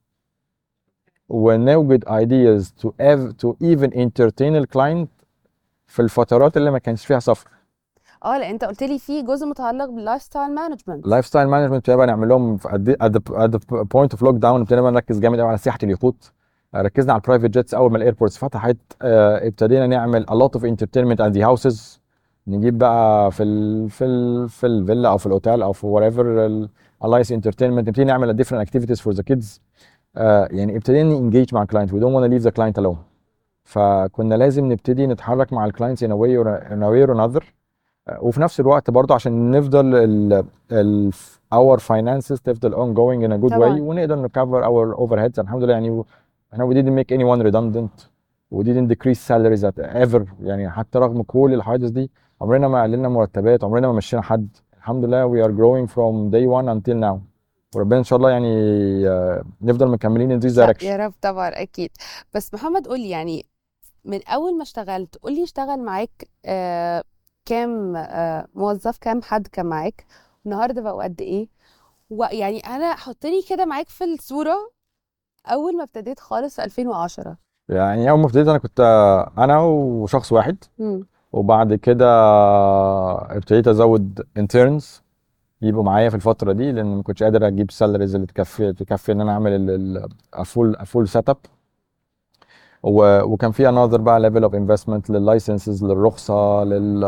ونوجد 1.34 2.04
ideas 2.06 2.64
to, 2.84 2.90
ev 2.90 3.32
to 3.44 3.54
even 3.64 3.90
entertain 3.96 4.42
ال 4.42 4.52
client 4.52 5.10
في 5.88 6.02
الفترات 6.02 6.58
اللي 6.58 6.72
ما 6.72 6.80
كانش 6.80 7.06
فيها 7.06 7.20
سفر. 7.20 7.48
آه 8.26 8.38
لأن 8.38 8.50
أنت 8.50 8.64
قلت 8.66 8.84
لي 8.84 9.00
في 9.00 9.22
جزء 9.22 9.46
متعلق 9.46 9.86
بال 9.86 10.22
lifestyle 10.22 10.56
management 10.56 11.08
lifestyle 11.08 11.48
management 11.48 11.76
ابتدينا 11.76 11.98
بقى 11.98 12.08
نعمل 12.08 12.30
لهم 12.30 12.58
the- 12.58 12.98
at 13.04 13.12
the 13.52 13.60
point 13.96 14.18
of 14.18 14.22
lockdown 14.22 14.46
ابتدينا 14.46 14.82
بقى 14.82 14.92
نركز 14.92 15.20
جامد 15.20 15.40
قوي 15.40 15.48
على 15.48 15.58
سياحة 15.58 15.80
اليخوت. 15.84 16.32
ركزنا 16.76 17.14
على 17.14 17.22
ال 17.22 17.25
private 17.25 17.50
jets 17.50 17.74
أول 17.74 17.92
ما 17.92 17.98
ال 17.98 18.02
airports 18.02 18.38
فتحت. 18.38 18.78
آه، 19.02 19.48
ابتدينا 19.48 19.88
نعمل 19.88 20.26
a 20.26 20.34
lot 20.34 20.60
of 20.60 20.62
entertainment 20.64 21.18
at 21.18 21.34
the 21.38 21.42
houses. 21.42 22.00
نجيب 22.48 22.78
بقى 22.78 23.32
في 23.32 23.44
ال 23.44 23.90
في 23.90 24.06
ال 24.06 24.50
في 24.50 24.68
الفيلا 24.68 25.10
أو 25.10 25.18
في 25.18 25.26
الأوتيل 25.26 25.62
أو 25.62 25.72
في 25.72 25.88
whatever 25.88 26.26
else 27.06 27.32
entertainment 27.32 27.88
نبتدي 27.88 28.04
نعمل 28.04 28.44
different 28.44 28.68
activities 28.68 29.00
for 29.02 29.16
the 29.16 29.24
kids. 29.32 29.46
آه، 29.46 29.93
يعني 30.51 30.77
ابتدينا 30.77 31.09
ننجيج 31.21 31.55
مع 31.55 31.63
الكلاينت 31.63 31.91
we 31.91 31.95
don't 31.95 32.13
want 32.15 32.25
to 32.27 32.31
leave 32.35 32.51
the 32.51 32.55
client 32.61 32.83
alone 32.85 32.97
فكنا 33.65 34.35
لازم 34.35 34.73
نبتدي 34.73 35.07
نتحرك 35.07 35.53
مع 35.53 35.65
الكلاينتس 35.67 36.05
in 36.05 36.09
a 36.09 36.17
way 36.17 36.45
or 36.45 36.47
in 36.73 36.83
a 36.83 36.89
way 36.91 37.07
or 37.09 37.15
another 37.17 37.45
وفي 38.21 38.41
نفس 38.41 38.61
الوقت 38.61 38.91
برضه 38.91 39.15
عشان 39.15 39.51
نفضل 39.51 39.95
ال 39.95 40.45
ال 40.73 41.13
our 41.55 41.79
finances 41.79 42.43
تفضل 42.43 42.73
ongoing 42.75 43.29
in 43.29 43.33
a 43.33 43.39
good 43.45 43.53
way 43.53 43.57
طبعا 43.57 43.81
ونقدر 43.81 44.23
نكفر 44.23 44.63
our 44.63 44.97
overheads 44.99 45.39
الحمد 45.39 45.63
لله 45.65 45.73
يعني 45.73 46.03
احنا 46.53 46.67
we 46.71 46.75
didn't 46.75 46.99
make 47.05 47.17
anyone 47.19 47.43
redundant 47.53 48.07
we 48.55 48.65
didn't 48.65 48.89
decrease 48.95 49.21
salaries 49.33 49.65
at 49.65 49.79
ever 49.79 50.23
يعني 50.43 50.71
حتى 50.71 50.99
رغم 50.99 51.23
كل 51.23 51.55
الحوادث 51.55 51.91
دي 51.91 52.11
عمرنا 52.41 52.69
ما 52.69 52.83
قللنا 52.83 53.09
مرتبات 53.09 53.65
عمرنا 53.65 53.87
ما 53.87 53.93
مشينا 53.93 54.23
حد 54.23 54.49
الحمد 54.77 55.05
لله 55.05 55.29
we 55.29 55.47
are 55.49 55.53
growing 55.53 55.87
from 55.95 56.31
day 56.33 56.47
one 56.47 56.69
until 56.77 56.95
now 56.95 57.19
وربنا 57.76 58.00
إن 58.00 58.04
شاء 58.04 58.18
الله 58.18 58.30
يعني 58.30 58.48
آه، 59.10 59.44
نفضل 59.62 59.88
مكملين 59.88 60.40
لا، 60.40 60.40
direction 60.74 60.84
يا 60.84 60.98
رب 60.98 61.14
طبعا 61.22 61.50
أكيد. 61.62 61.90
بس 62.34 62.54
محمد 62.54 62.88
قولي 62.88 63.10
يعني 63.10 63.46
من 64.06 64.28
أول 64.28 64.58
ما 64.58 64.64
اشتغلت 64.64 65.18
قولي 65.18 65.44
اشتغل 65.44 65.80
معاك 65.80 66.28
آه 66.46 67.04
كام 67.46 67.96
آه 67.96 68.48
موظف 68.56 68.98
كام 68.98 69.22
حد 69.22 69.48
كان 69.48 69.66
معاك؟ 69.66 70.06
النهارده 70.46 70.82
بقوا 70.82 71.04
قد 71.04 71.22
إيه؟ 71.22 71.48
ويعني 72.10 72.60
أنا 72.60 72.96
حطني 72.96 73.42
كده 73.50 73.66
معاك 73.66 73.90
في 73.90 74.04
الصورة 74.04 74.56
أول 75.48 75.78
ما 75.78 75.84
ابتديت 75.84 76.20
خالص 76.20 76.56
في 76.56 76.64
2010 76.64 77.38
يعني 77.70 78.10
أول 78.10 78.20
ما 78.20 78.26
ابتديت 78.26 78.48
أنا 78.48 78.58
كنت 78.58 78.80
أنا 79.38 79.60
وشخص 79.60 80.32
واحد. 80.32 80.58
امم 80.80 81.08
وبعد 81.32 81.74
كده 81.74 82.06
ابتديت 83.38 83.68
أزود 83.68 84.22
interns. 84.40 85.03
يبقوا 85.64 85.84
معايا 85.84 86.10
في 86.10 86.16
الفترة 86.16 86.52
دي 86.52 86.72
لأن 86.72 86.86
ما 86.96 87.04
كنتش 87.04 87.24
قادر 87.24 87.48
أجيب 87.48 87.72
سالاريز 87.72 88.16
اللي 88.16 88.28
تكفي 88.28 88.74
تكفي 88.74 89.12
إن 89.12 89.22
أنا 89.22 89.32
أعمل 89.32 89.52
ال 90.40 90.76
full 90.86 91.08
full 91.08 91.30
setup 91.30 91.38
وكان 92.84 93.52
في 93.52 93.64
another 93.72 93.96
بقى 94.02 94.30
level 94.32 94.44
of 94.50 94.54
investment 94.54 95.10
لل 95.10 95.25
licenses 95.25 95.84
للرخصة 95.84 96.64
لل 96.64 97.02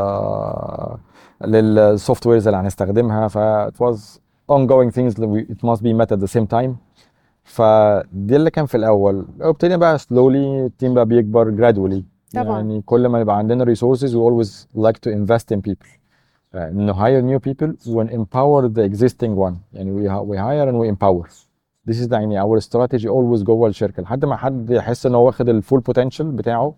للـ 1.41 2.27
softwares 2.27 2.48
اللي 2.47 2.59
هنستخدمها. 2.59 3.27
ف 3.27 3.38
it 3.38 3.77
was 3.85 4.19
ongoing 4.51 4.91
things 4.91 5.13
it 5.53 5.62
must 5.67 5.81
be 5.81 5.93
met 5.93 6.12
at 6.12 6.19
the 6.19 6.27
same 6.27 6.47
time. 6.47 6.71
فدي 7.43 8.35
اللي 8.35 8.50
كان 8.50 8.65
في 8.65 8.77
الأول. 8.77 9.27
ابتدينا 9.41 9.77
بقى 9.77 10.00
slowly 10.00 10.35
ال 10.65 10.71
team 10.71 10.94
بقى 10.93 11.05
بيكبر 11.05 11.51
gradually. 11.57 12.01
طبعا. 12.35 12.57
يعني 12.57 12.81
كل 12.81 13.07
ما 13.07 13.19
يبقى 13.19 13.38
عندنا 13.38 13.65
resources 13.75 14.09
we 14.12 14.17
always 14.29 14.67
like 14.77 15.00
to 15.07 15.12
invest 15.12 15.55
in 15.55 15.62
people. 15.69 16.04
انه 16.54 16.92
hire 16.92 17.23
new 17.25 17.40
people 17.50 17.73
and 17.88 18.11
empower 18.11 18.69
the 18.69 18.83
existing 18.92 19.37
one 19.37 19.54
يعني 19.73 19.92
we, 20.04 20.11
ha- 20.11 20.23
we 20.23 20.37
hire 20.37 20.69
and 20.71 20.76
we 20.76 20.88
empower 20.97 21.28
this 21.90 21.97
is 22.00 22.09
the 22.09 22.12
يعني 22.12 22.40
our 22.42 22.61
strategy 22.61 23.04
always 23.07 23.42
جوه 23.45 23.69
الشركه 23.69 24.02
لحد 24.02 24.25
ما 24.25 24.37
حد 24.37 24.71
يحس 24.71 25.07
ان 25.07 25.14
هو 25.14 25.26
واخد 25.26 25.49
الفول 25.49 25.83
potential 25.90 26.23
بتاعه 26.23 26.75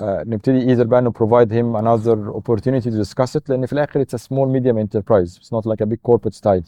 uh, 0.00 0.02
نبتدي 0.02 0.76
either 0.76 0.82
بقى 0.86 1.02
ن 1.02 1.10
provide 1.12 1.48
him 1.50 1.76
another 1.82 2.38
opportunity 2.40 2.90
to 2.90 3.04
discuss 3.04 3.36
it 3.40 3.48
لان 3.48 3.66
في 3.66 3.72
الاخر 3.72 4.04
it's 4.04 4.14
a 4.18 4.22
small 4.22 4.46
medium 4.48 4.78
enterprise 4.86 5.38
it's 5.38 5.50
not 5.56 5.66
like 5.70 5.80
a 5.80 5.86
big 5.86 6.02
corporate 6.10 6.34
style 6.34 6.64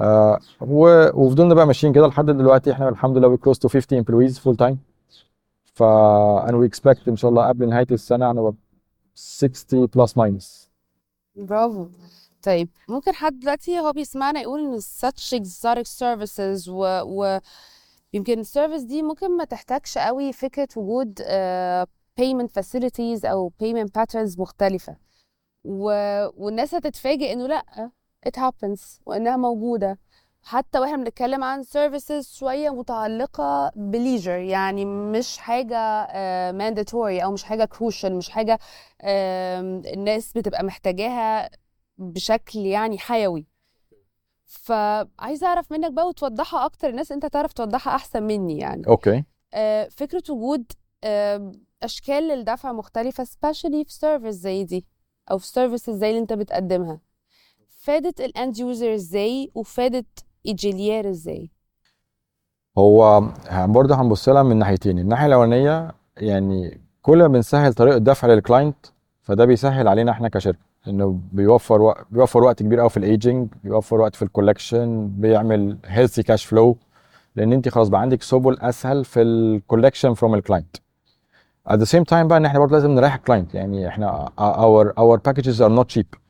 uh, 0.00 0.42
و- 0.60 1.10
وفضلنا 1.24 1.54
بقى 1.54 1.66
ماشيين 1.66 1.92
كده 1.92 2.06
لحد 2.06 2.26
دلوقتي 2.26 2.72
احنا 2.72 2.88
الحمد 2.88 3.16
لله 3.18 3.36
we 3.36 3.40
close 3.40 3.58
to 3.58 3.68
50 3.68 4.02
employees 4.04 4.38
full 4.38 4.56
time 4.66 4.76
ف 5.64 5.82
and 6.46 6.52
we 6.54 6.66
expect 6.68 7.08
ان 7.08 7.16
شاء 7.16 7.30
الله 7.30 7.48
قبل 7.48 7.68
نهايه 7.68 7.86
السنه 7.90 8.30
هنبقى 8.30 8.54
60 9.14 9.86
plus 9.86 10.10
minus 10.16 10.66
برافو. 11.35 11.87
طيب 12.43 12.69
ممكن 12.89 13.13
حد 13.15 13.39
دلوقتي 13.39 13.79
هو 13.79 13.93
بيسمعنا 13.93 14.41
يقول 14.41 14.59
إن 14.59 14.79
such 14.81 15.37
exotic 15.39 15.87
services 15.99 16.67
و, 16.67 16.83
و 17.03 17.39
يمكن 18.13 18.39
ال 18.39 18.44
service 18.44 18.81
دي 18.83 19.01
ممكن 19.01 19.37
ما 19.37 19.43
تحتاجش 19.43 19.97
قوي 19.97 20.33
فكرة 20.33 20.67
وجود 20.75 21.19
آه، 21.25 21.87
payment 22.21 22.47
facilities 22.61 23.25
أو 23.25 23.51
payment 23.63 23.87
patterns 23.99 24.39
مختلفة. 24.39 24.97
و... 25.65 25.83
والناس 26.37 26.75
هتتفاجئ 26.75 27.33
إنه 27.33 27.47
لأ 27.47 27.91
it 28.27 28.39
happens 28.39 28.81
وإنها 29.05 29.37
موجودة. 29.37 29.99
حتى 30.43 30.79
وإحنا 30.79 30.97
بنتكلم 30.97 31.43
عن 31.43 31.63
services 31.63 32.21
شوية 32.37 32.69
متعلقة 32.69 33.71
ب 33.75 33.83
leisure 33.83 34.37
يعني 34.37 34.85
مش 34.85 35.37
حاجة 35.37 35.77
آه، 36.09 36.51
mandatory 36.51 37.23
أو 37.23 37.31
مش 37.31 37.43
حاجة 37.43 37.69
crucial 37.73 38.05
مش 38.11 38.29
حاجة 38.29 38.59
آم، 39.03 39.81
الناس 39.85 40.33
بتبقى 40.33 40.63
محتاجاها 40.63 41.49
بشكل 41.97 42.59
يعني 42.59 42.97
حيوي. 42.97 43.45
فعايزة 44.45 45.47
أعرف 45.47 45.71
منك 45.71 45.91
بقى 45.91 46.07
وتوضحها 46.07 46.65
أكتر 46.65 46.89
الناس 46.89 47.11
أنت 47.11 47.25
تعرف 47.25 47.53
توضحها 47.53 47.95
أحسن 47.95 48.23
مني 48.23 48.57
يعني. 48.57 48.87
okay. 48.87 49.23
آه، 49.53 49.87
فكرة 49.91 50.23
وجود 50.29 50.71
آه، 51.03 51.51
أشكال 51.83 52.23
للدفع 52.27 52.71
مختلفة 52.71 53.23
especially 53.23 53.83
في 53.85 53.93
service 53.93 54.35
زي 54.35 54.63
دي 54.63 54.85
أو 55.31 55.37
في 55.37 55.47
services 55.47 55.93
زي 55.95 56.09
اللي 56.09 56.19
أنت 56.21 56.33
بتقدمها. 56.33 56.99
فادت 57.69 58.21
ال 58.21 58.30
end 58.30 58.57
user 58.59 58.93
إزاي؟ 58.93 59.51
وفادت 59.55 60.25
Egylière 60.45 61.09
إزاي؟ 61.09 61.49
هو 62.77 63.23
برضه 63.51 63.95
هنبص 63.95 64.29
لها 64.29 64.43
من 64.43 64.57
ناحيتين. 64.57 64.99
الناحية 64.99 65.25
الأولانية 65.27 65.91
يعني 66.17 66.81
كل 67.01 67.17
ما 67.17 67.27
بنسهل 67.27 67.73
طريقة 67.73 67.97
الدفع 67.97 68.27
لل 68.27 68.39
client 68.39 68.75
فده 69.21 69.45
بيسهل 69.45 69.87
علينا 69.87 70.11
إحنا 70.11 70.29
كشركة. 70.29 70.71
إنه 70.87 71.19
بيوفر 71.33 71.81
وقت 71.81 72.05
بيوفر 72.11 72.43
وقت 72.43 72.63
كبير 72.63 72.79
قوي 72.79 72.89
في 72.89 72.97
الايجنج 72.97 73.47
بيوفر 73.63 74.01
وقت 74.01 74.15
في 74.15 74.21
ال 74.21 74.29
collection 74.29 75.07
بيعمل 75.07 75.77
healthy 75.85 76.23
cash 76.23 76.45
flow 76.45 76.77
لأن 77.35 77.53
انت 77.53 77.69
خلاص 77.69 77.87
بقى 77.89 78.01
عندك 78.01 78.21
سبل 78.21 78.57
أسهل 78.59 79.05
في 79.05 79.21
ال 79.21 79.29
collection 79.29 80.13
from 80.13 80.33
ال 80.35 80.41
client 80.41 80.77
at 81.69 81.73
the 81.73 81.85
same 81.85 82.03
time 82.09 82.13
بقى 82.23 82.37
إن 82.37 82.45
إحنا 82.45 82.59
برضه 82.59 82.73
لازم 82.73 82.91
نريح 82.91 83.13
ال 83.15 83.21
client 83.21 83.55
يعني 83.55 83.87
إحنا 83.87 84.29
our 84.39 84.85
our 84.99 85.19
packages 85.31 85.57
are 85.61 85.79
not 85.79 85.95
cheap. 85.97 86.20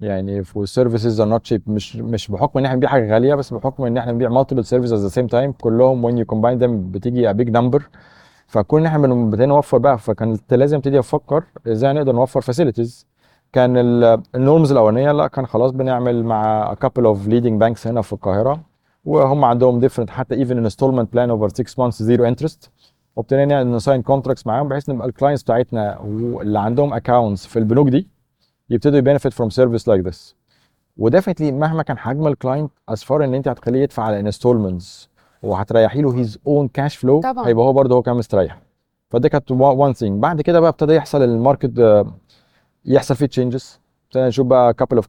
يعني 0.00 0.42
وال 0.54 0.67
services 0.67 1.20
are 1.20 1.28
not 1.28 1.46
cheap 1.46 1.62
مش 1.66 1.96
مش 1.96 2.28
بحكم 2.30 2.58
إن 2.58 2.64
إحنا 2.64 2.74
بنبيع 2.76 2.90
حاجة 2.90 3.12
غالية 3.14 3.34
بس 3.34 3.54
بحكم 3.54 3.84
إن 3.84 3.96
إحنا 3.96 4.12
بنبيع 4.12 4.28
مالتيبل 4.28 4.64
سيرفيسز 4.64 4.92
ات 4.92 5.00
ذا 5.00 5.08
سيم 5.08 5.26
تايم 5.26 5.52
كلهم 5.52 6.02
when 6.10 6.22
you 6.22 6.26
combine 6.34 6.60
them 6.62 6.70
بتيجي 6.70 7.32
a 7.32 7.34
big 7.36 7.48
number. 7.50 7.82
فكون 8.46 8.80
إن 8.80 8.86
إحنا 8.86 9.08
بدينا 9.14 9.46
نوفر 9.46 9.78
بقى 9.78 9.98
فكان 9.98 10.38
لازم 10.50 10.76
ابتدي 10.76 10.98
أفكر 10.98 11.44
إزاي 11.68 11.92
نقدر 11.92 12.12
نوفر 12.12 12.40
facilities 12.40 13.06
كان 13.52 13.76
ال 14.34 14.40
norms 14.40 14.72
الأولانية 14.72 15.12
لا 15.12 15.26
كان 15.26 15.46
خلاص 15.46 15.70
بنعمل 15.70 16.24
مع 16.24 16.74
couple 16.74 17.02
of 17.02 17.28
leading 17.28 17.58
banks 17.60 17.86
هنا 17.86 18.02
في 18.02 18.12
القاهرة 18.12 18.60
وهم 19.04 19.44
عندهم 19.44 19.88
different 19.88 20.10
حتى 20.10 20.44
even 20.44 20.70
installment 20.70 21.06
plan 21.14 21.30
over 21.30 21.48
6 21.48 21.64
months 21.64 22.02
zero 22.02 22.34
interest. 22.34 22.68
وابتدينا 23.16 23.64
ن 23.64 23.72
sign 23.72 24.02
contracts 24.02 24.46
معاهم 24.46 24.68
بحيث 24.68 24.90
نبقى 24.90 25.08
ال 25.08 25.12
clients 25.12 25.42
بتاعتنا 25.42 26.00
اللي 26.40 26.58
عندهم 26.58 26.92
accounts 26.94 27.46
في 27.46 27.58
البنوك 27.58 27.88
دي. 27.88 28.15
يبتدوا 28.70 28.98
ي 28.98 29.02
benefit 29.02 29.32
from 29.32 29.50
service 29.50 29.88
like 29.88 30.06
this 30.06 30.36
و 30.96 31.01
definitely 31.01 31.52
مهما 31.52 31.82
كان 31.82 31.98
حجم 31.98 32.26
ال 32.26 32.32
client 32.32 32.70
as 32.88 33.02
far 33.04 33.24
ان 33.24 33.34
انت 33.34 33.48
هتخليه 33.48 33.82
يدفع 33.82 34.02
على 34.02 34.20
installments 34.20 35.08
وهتريحي 35.42 36.00
له 36.02 36.18
his 36.18 36.38
own 36.46 36.68
cash 36.68 36.96
flow. 36.96 37.20
هيبقى 37.46 37.64
هو 37.64 37.72
برضه 37.72 37.94
هو 37.94 38.02
كان 38.02 38.16
مستريح. 38.16 38.58
فده 39.10 39.28
كانت 39.28 39.50
one 39.50 39.92
thing 39.92 40.22
بعد 40.22 40.40
كده 40.40 40.60
بقى 40.60 40.70
ابتدى 40.70 40.94
يحصل 40.94 41.22
ال 41.22 41.34
market 41.34 42.04
يحصل 42.84 43.16
فيه 43.16 43.26
changes 43.26 43.80
ابتدينا 44.06 44.28
نشوف 44.28 44.46
بقى 44.46 44.74
couple 44.74 44.96
of 44.96 45.06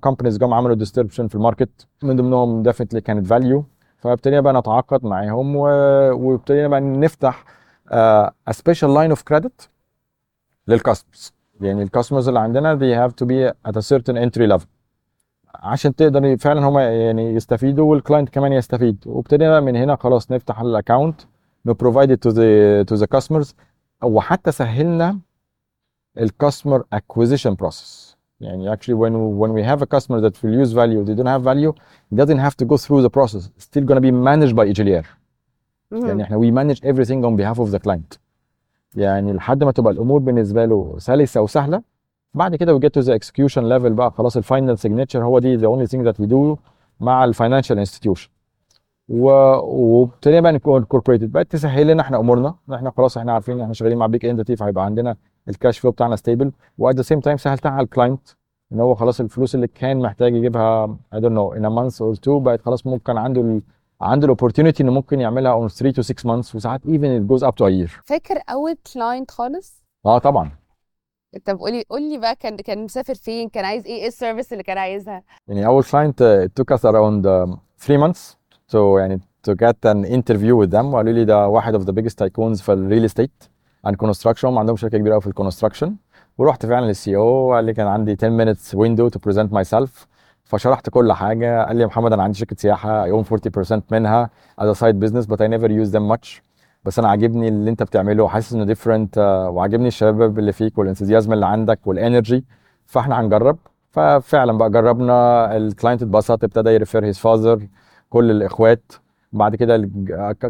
companies 0.00 0.38
جم 0.38 0.54
عملوا 0.54 0.74
disruption 0.76 1.28
في 1.28 1.34
ال 1.34 1.40
market. 1.40 1.86
من 2.02 2.16
ضمنهم 2.16 2.62
definitely 2.62 3.00
كانت 3.00 3.26
Valu 3.26 3.64
فابتدينا 3.98 4.40
بقى 4.40 4.52
نتعاقد 4.54 5.04
معاهم. 5.04 5.56
وابتدينا 5.56 6.68
بقى 6.68 6.80
نفتح 6.80 7.44
special 8.50 8.88
line 8.96 9.16
of 9.16 9.20
credit 9.32 9.68
لل 10.68 10.80
customers 10.80 11.32
يعني 11.63 11.83
الكاستمرز 11.83 12.27
اللي 12.27 12.39
عندنا 12.39 12.75
they 12.79 13.07
have 13.07 13.13
to 13.13 13.27
be 13.27 13.53
at 13.69 13.75
a 13.75 13.81
certain 13.81 14.15
entry 14.15 14.47
level 14.57 14.65
عشان 15.55 15.95
تقدر 15.95 16.37
فعلا 16.37 16.67
هم 16.67 16.79
يعني 16.79 17.33
يستفيدوا 17.33 17.91
والكلاينت 17.91 18.29
كمان 18.29 18.53
يستفيد 18.53 19.03
وابتدينا 19.05 19.59
من 19.59 19.75
هنا 19.75 19.95
خلاص 19.95 20.31
نفتح 20.31 20.61
الاكونت 20.61 21.21
نبروفايد 21.65 22.27
to 22.27 22.31
the 22.31 22.89
to 22.93 23.01
the 23.01 23.07
customers 23.17 23.53
وحتى 24.03 24.51
سهلنا 24.51 25.19
الكاستمر 26.17 26.83
acquisition 26.95 27.51
process 27.63 28.15
يعني 28.41 28.75
actually 28.75 28.95
when 28.95 29.13
when 29.41 29.51
we 29.53 29.63
have 29.63 29.81
a 29.81 29.85
customer 29.97 30.21
that 30.21 30.43
will 30.43 30.65
use 30.65 30.71
value 30.73 31.03
they 31.05 31.15
don't 31.21 31.33
have 31.35 31.43
value 31.43 31.73
it 32.11 32.15
doesn't 32.15 32.39
have 32.47 32.55
to 32.57 32.65
go 32.65 32.77
through 32.77 33.01
the 33.07 33.09
process 33.09 33.43
it's 33.57 33.63
still 33.65 33.83
going 33.89 34.01
to 34.01 34.05
be 34.09 34.11
managed 34.11 34.55
by 34.55 34.73
EGLR 34.73 35.05
يعني 35.91 36.23
احنا 36.23 36.37
we 36.39 36.51
manage 36.53 36.79
everything 36.79 37.23
on 37.25 37.35
behalf 37.41 37.59
of 37.59 37.71
the 37.75 37.79
client 37.79 38.17
يعني 38.96 39.32
لحد 39.32 39.64
ما 39.64 39.72
تبقى 39.72 39.92
الأمور 39.92 40.20
بالنسبة 40.20 40.64
له 40.64 40.94
سلسة 40.98 41.40
وسهلة. 41.40 41.82
بعد 42.34 42.56
كده 42.56 42.78
we 42.78 42.82
get 42.82 42.90
to 43.00 43.04
the 43.06 43.10
execution 43.18 43.62
level 43.62 43.92
بقى 43.92 44.10
خلاص 44.10 44.36
ال 44.36 44.43
final 44.43 44.78
signature 44.78 45.16
هو 45.16 45.38
دي 45.38 45.58
the 45.58 45.62
only 45.70 45.90
thing 45.90 46.04
that 46.06 46.24
we 46.24 46.28
do 46.30 46.56
مع 47.00 47.24
ال 47.24 47.30
financial 47.30 47.84
و... 49.08 49.26
وابتدينا 49.62 50.40
بقى 50.40 50.50
incorporated 50.52 51.32
بقت 51.32 51.52
تسهل 51.52 51.86
لنا 51.86 52.02
إحنا 52.02 52.18
أمورنا. 52.18 52.54
إحنا 52.74 52.90
خلاص 52.96 53.16
إحنا 53.18 53.32
عارفين 53.32 53.54
ان 53.54 53.60
إحنا 53.60 53.74
شغالين 53.74 53.98
مع 53.98 54.06
big 54.06 54.26
entity 54.26 54.56
فهيبقى 54.56 54.84
عندنا 54.84 55.16
ال 55.48 55.54
cash 55.54 55.78
flow 55.78 55.90
بتاعنا 55.90 56.16
stable 56.16 56.52
و 56.78 56.83
at 56.83 56.94
the 56.96 57.02
same 57.02 57.20
time 57.20 57.36
سهلتها 57.36 57.70
على 57.70 57.84
ال 57.84 57.89
client 57.89 58.20
إن 58.72 58.80
هو 58.80 58.94
خلاص 58.94 59.20
الفلوس 59.20 59.54
اللي 59.54 59.66
كان 59.66 60.00
محتاج 60.00 60.34
يجيبها 60.34 60.86
I 61.14 61.18
don't 61.18 61.34
know 61.38 61.56
in 61.58 61.62
a 61.64 61.70
month 61.70 61.96
or 62.00 62.18
two 62.26 62.30
بقت 62.30 62.62
خلاص 62.62 62.86
ممكن 62.86 63.16
عنده. 63.18 63.60
عنده 64.00 64.24
ال 64.24 64.29
opportunity 64.29 64.82
إنه 64.82 64.92
ممكن 64.92 65.20
يعملها 65.20 65.68
on 65.68 65.70
3 65.72 66.02
to 66.02 66.04
6 66.04 66.22
months 66.28 66.54
وساعات 66.54 66.80
it 66.82 67.28
goes 67.30 67.42
up 67.46 67.54
to 67.56 67.64
a 67.66 67.70
year. 67.70 67.90
فاكر 68.04 68.40
أول 68.50 68.76
client 68.94 69.30
خالص؟ 69.30 69.82
آه 70.06 70.18
طبعا. 70.18 70.50
طب 71.44 71.58
قولي 71.58 71.84
قولي 71.90 72.18
بقى 72.18 72.36
كان 72.36 72.56
كان 72.56 72.84
مسافر 72.84 73.14
فين؟ 73.14 73.48
كان 73.48 73.64
عايز 73.64 73.86
إيه؟ 73.86 74.02
إيه 74.02 74.06
ال 74.08 74.13
service 74.13 74.52
اللي 74.52 74.62
كان 74.62 74.78
عايزها؟ 74.78 75.22
يعني 75.48 75.66
أول 75.66 75.84
took 76.60 76.76
us 76.76 76.80
around 76.80 77.24
um, 77.26 77.56
three 77.86 77.98
months 78.06 78.36
to 78.72 78.76
يعني 78.98 79.20
to 79.48 79.52
get 79.52 79.90
an 79.90 80.04
interview 80.04 80.54
with 80.62 80.70
them. 80.70 80.84
وقالوا 80.84 81.12
لي 81.12 81.24
ده 81.24 81.48
واحد 81.48 81.76
of 81.76 81.86
the 81.86 81.92
biggest 81.92 82.24
tycoons 82.24 82.62
في 82.62 82.72
ال 82.72 82.78
real 82.78 83.04
estate 83.04 83.44
and 83.86 83.92
construction. 84.06 84.44
هم 84.44 84.58
عندهم 84.58 84.76
شركة 84.76 84.98
كبيرة 84.98 85.12
قوي 85.12 85.20
في 85.20 85.26
ال 85.26 85.31
construction 85.31 85.96
ورحت 86.38 86.66
فعلا 86.66 86.86
لل 86.86 87.16
CEO 87.16 87.54
قال 87.54 87.64
لي 87.64 87.74
كان 87.74 87.86
عندي 87.86 88.16
10 88.22 88.44
minutes 88.44 88.74
window 88.76 89.10
to 89.16 89.20
present 89.20 89.50
myself. 89.52 90.06
فشرحت 90.44 90.90
كل 90.90 91.12
حاجة. 91.12 91.64
قال 91.64 91.76
لي 91.76 91.82
يا 91.82 91.86
محمد 91.86 92.12
أنا 92.12 92.22
عندي 92.22 92.38
شركة 92.38 92.56
سياحة 92.58 93.22
own 93.22 93.24
40% 93.24 93.82
منها 93.90 94.30
as 94.60 94.64
a 94.64 94.78
side 94.80 94.96
business 95.04 95.26
I 95.26 95.46
never 95.48 95.68
use 95.68 95.90
them 95.96 96.14
much. 96.14 96.40
بس 96.84 96.98
أنا 96.98 97.08
عاجبني 97.08 97.48
اللي 97.48 97.70
أنت 97.70 97.82
بتعمله 97.82 98.22
وحاسس 98.22 98.52
إنه 98.52 98.64
different 98.64 99.18
وعاجبني 99.52 99.88
الشباب 99.88 100.38
اللي 100.38 100.52
فيك 100.52 100.78
وال 100.78 100.87
enthusiasm 100.87 101.32
اللي 101.32 101.46
عندك 101.46 101.86
وال 101.86 102.00
energy 102.00 102.44
فإحنا 102.86 103.20
هنجرب. 103.20 103.58
ففعلا 103.90 104.52
بقى 104.58 104.70
جربنا. 104.70 105.56
ال 105.56 105.63
client 105.63 106.02
اتبسط 106.02 106.44
ابتدى 106.44 106.70
ي 106.70 106.76
refer 106.76 107.04
his 107.04 107.18
father 107.18 107.66
كل 108.10 108.30
الإخوات. 108.30 108.92
بعد 109.32 109.56
كده 109.56 109.76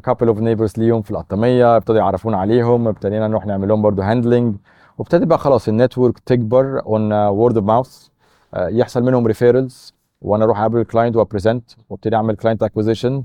couple 0.03 0.29
of 0.29 0.39
neighbors 0.41 0.73
ليهم 0.79 1.03
في 1.03 1.11
القطاميه 1.11 1.77
ابتدوا 1.77 1.97
يعرفونا 1.99 2.37
عليهم 2.39 2.89
ابتدينا 2.89 3.29
نروح 3.29 3.47
نعمل 3.47 3.69
لهم 3.69 3.83
برضه 3.83 4.11
handling 4.11 4.57
وابتدى 4.99 5.25
بقى 5.27 5.39
خلاص 5.39 5.69
ال 5.69 5.75
network 5.75 6.19
تكبر 6.19 6.83
on 6.87 7.13
word 7.13 7.57
of 7.57 7.67
mouth 7.67 8.09
يحصل 8.57 9.03
منهم 9.03 9.27
referrals 9.27 9.95
وأنا 10.23 10.45
أروح 10.45 10.59
أقابل 10.59 10.81
ال 10.81 10.86
client 10.86 11.17
وا 11.17 11.24
present 11.24 11.71
وأبتدي 11.91 12.17
أعمل 12.17 12.37
client 12.37 12.63
acquisition 12.63 13.25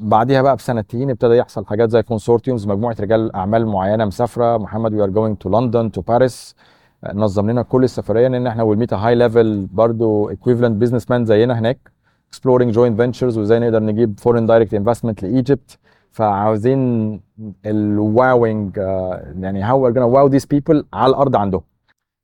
بعديها 0.00 0.42
بقى 0.42 0.56
بسنتين 0.56 1.10
ابتدى 1.10 1.34
يحصل 1.34 1.66
حاجات 1.66 1.90
زي 1.90 2.02
consortiums 2.02 2.66
مجموعة 2.66 2.96
رجال 3.00 3.36
أعمال 3.36 3.66
معينة 3.66 4.04
مسافرة. 4.04 4.56
محمد 4.58 4.94
we 4.94 5.02
are 5.02 5.10
going 5.10 5.36
to 5.36 5.48
لندن 5.60 5.92
to 5.92 6.00
باريس 6.00 6.54
نظم 7.14 7.50
لنا 7.50 7.62
كل 7.62 7.84
السفرية 7.84 8.26
ان 8.26 8.46
إحنا 8.46 8.62
will 8.62 8.78
meet 8.78 8.94
high 8.94 9.14
level 9.14 9.66
برضه 9.72 10.30
equivalent 10.30 10.76
businessmen 10.80 11.24
زينا 11.24 11.58
هناك 11.58 11.90
exploring 12.34 12.74
joint 12.74 12.96
ventures 13.00 13.36
وإزاي 13.38 13.58
نقدر 13.58 13.82
نجيب 13.82 14.20
foreign 14.20 14.46
direct 14.48 14.72
investment 14.78 15.22
ل 15.22 15.30
Egypt. 15.30 15.78
فعاوزين 16.10 17.20
ال 17.66 17.82
wowing 17.82 18.76
يعني 19.40 19.68
how 19.68 19.74
we're 19.74 19.94
gonna 19.94 20.14
wow 20.16 20.28
these 20.38 20.46
people 20.46 20.84
على 20.92 21.10
الأرض 21.10 21.36
عندهم. 21.36 21.62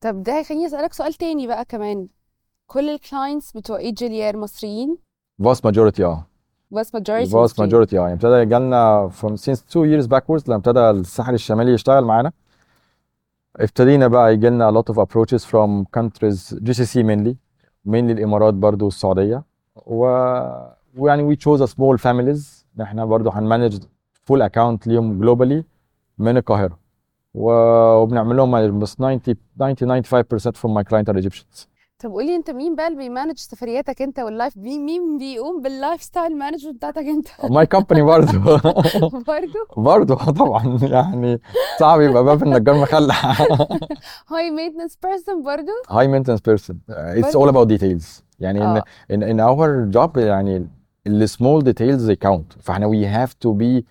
طب 0.00 0.22
ده 0.22 0.38
هيخليني 0.38 0.66
أسألك 0.66 0.92
سؤال 0.92 1.14
تاني 1.14 1.46
بقى 1.46 1.64
كمان. 1.64 2.08
كل 2.66 2.88
الكلاينتس 2.90 3.52
بتوع 3.52 3.78
ايجيليار 3.78 4.36
مصريين؟ 4.36 4.98
Vast 5.42 5.60
majority 5.68 6.00
آه. 6.00 6.26
Majority 6.74 7.30
vast 7.30 7.34
مصريين. 7.34 7.70
majority 7.70 7.94
آه. 7.94 7.96
يعني 8.00 8.12
ابتدى 8.12 8.44
جالنا 8.44 9.10
from 9.20 9.28
since 9.36 9.58
two 9.58 9.84
years 9.86 10.06
backwards 10.06 10.48
لما 10.48 10.56
ابتدى 10.56 10.90
الساحل 10.90 11.34
الشمالي 11.34 11.72
يشتغل 11.72 12.04
معانا 12.04 12.32
ابتدينا 13.56 14.08
بقى 14.08 14.32
يجي 14.34 14.48
لنا 14.48 14.70
a 14.70 14.74
lot 14.74 14.94
of 14.94 14.96
approaches 14.98 15.42
from 15.44 15.84
countries 16.00 16.54
GCC 16.58 16.94
mainly 17.02 17.34
mainly 17.88 18.10
الإمارات 18.10 18.54
برضو 18.54 18.84
والسعودية. 18.84 19.42
و 19.76 20.04
ويعني 20.96 21.34
we 21.36 21.38
chose 21.38 21.60
a 21.60 21.66
small 21.66 21.96
families 21.98 22.64
إن 22.76 22.82
إحنا 22.82 23.04
برضو 23.04 23.30
هنمانج 23.30 23.82
full 24.30 24.42
account 24.48 24.86
ليهم 24.86 25.24
globally 25.24 25.62
من 26.18 26.36
القاهرة. 26.36 26.78
وبنعمل 27.38 28.36
لهم 28.36 28.78
بس 28.78 28.96
90 28.96 29.20
90 29.58 30.02
95% 30.02 30.06
from 30.56 30.70
my 30.78 30.82
client 30.82 31.08
are 31.08 31.18
Egyptians. 31.22 31.66
طب 32.02 32.10
قولي 32.10 32.36
انت 32.36 32.50
مين 32.50 32.76
بقى 32.76 32.86
اللي 32.86 32.98
بي 32.98 33.08
manage 33.08 33.38
سفرياتك 33.38 34.02
انت 34.02 34.18
وال 34.20 34.32
life 34.32 34.56
مين 34.56 34.84
مين 34.84 35.18
بيقوم 35.18 35.62
بال 35.62 36.02
lifestyle 36.02 36.38
management 36.38 36.76
بتاعتك 36.76 36.98
انت؟ 36.98 37.28
My 37.58 37.66
company 37.78 38.00
برضو. 38.00 38.38
برضه 39.26 39.66
برضو 39.76 40.14
طبعا. 40.14 40.78
يعني 40.82 41.40
صعب 41.80 42.00
يبقى 42.00 42.24
باب 42.24 42.42
النجار 42.42 42.74
مخلع. 42.82 43.14
high 44.28 44.50
maintenance 44.50 44.98
person 45.02 45.42
برضه 45.42 45.72
person. 46.56 46.74
Uh, 46.90 47.22
it's 47.22 47.34
all 47.34 47.50
برضو؟ 47.50 47.64
about 47.64 47.78
details. 47.78 48.22
يعني 48.40 48.80
in, 48.80 48.82
in, 49.12 49.22
in 49.22 49.40
our 49.40 49.92
job 49.96 50.16
يعني 50.18 50.68
ال 51.06 51.28
small 51.28 51.62
details 51.62 52.08
they 52.10 52.28
count. 52.28 52.58
فإحنا 52.62 52.90
we 52.90 53.04
have 53.16 53.30
to 53.30 53.52
be 53.54 53.82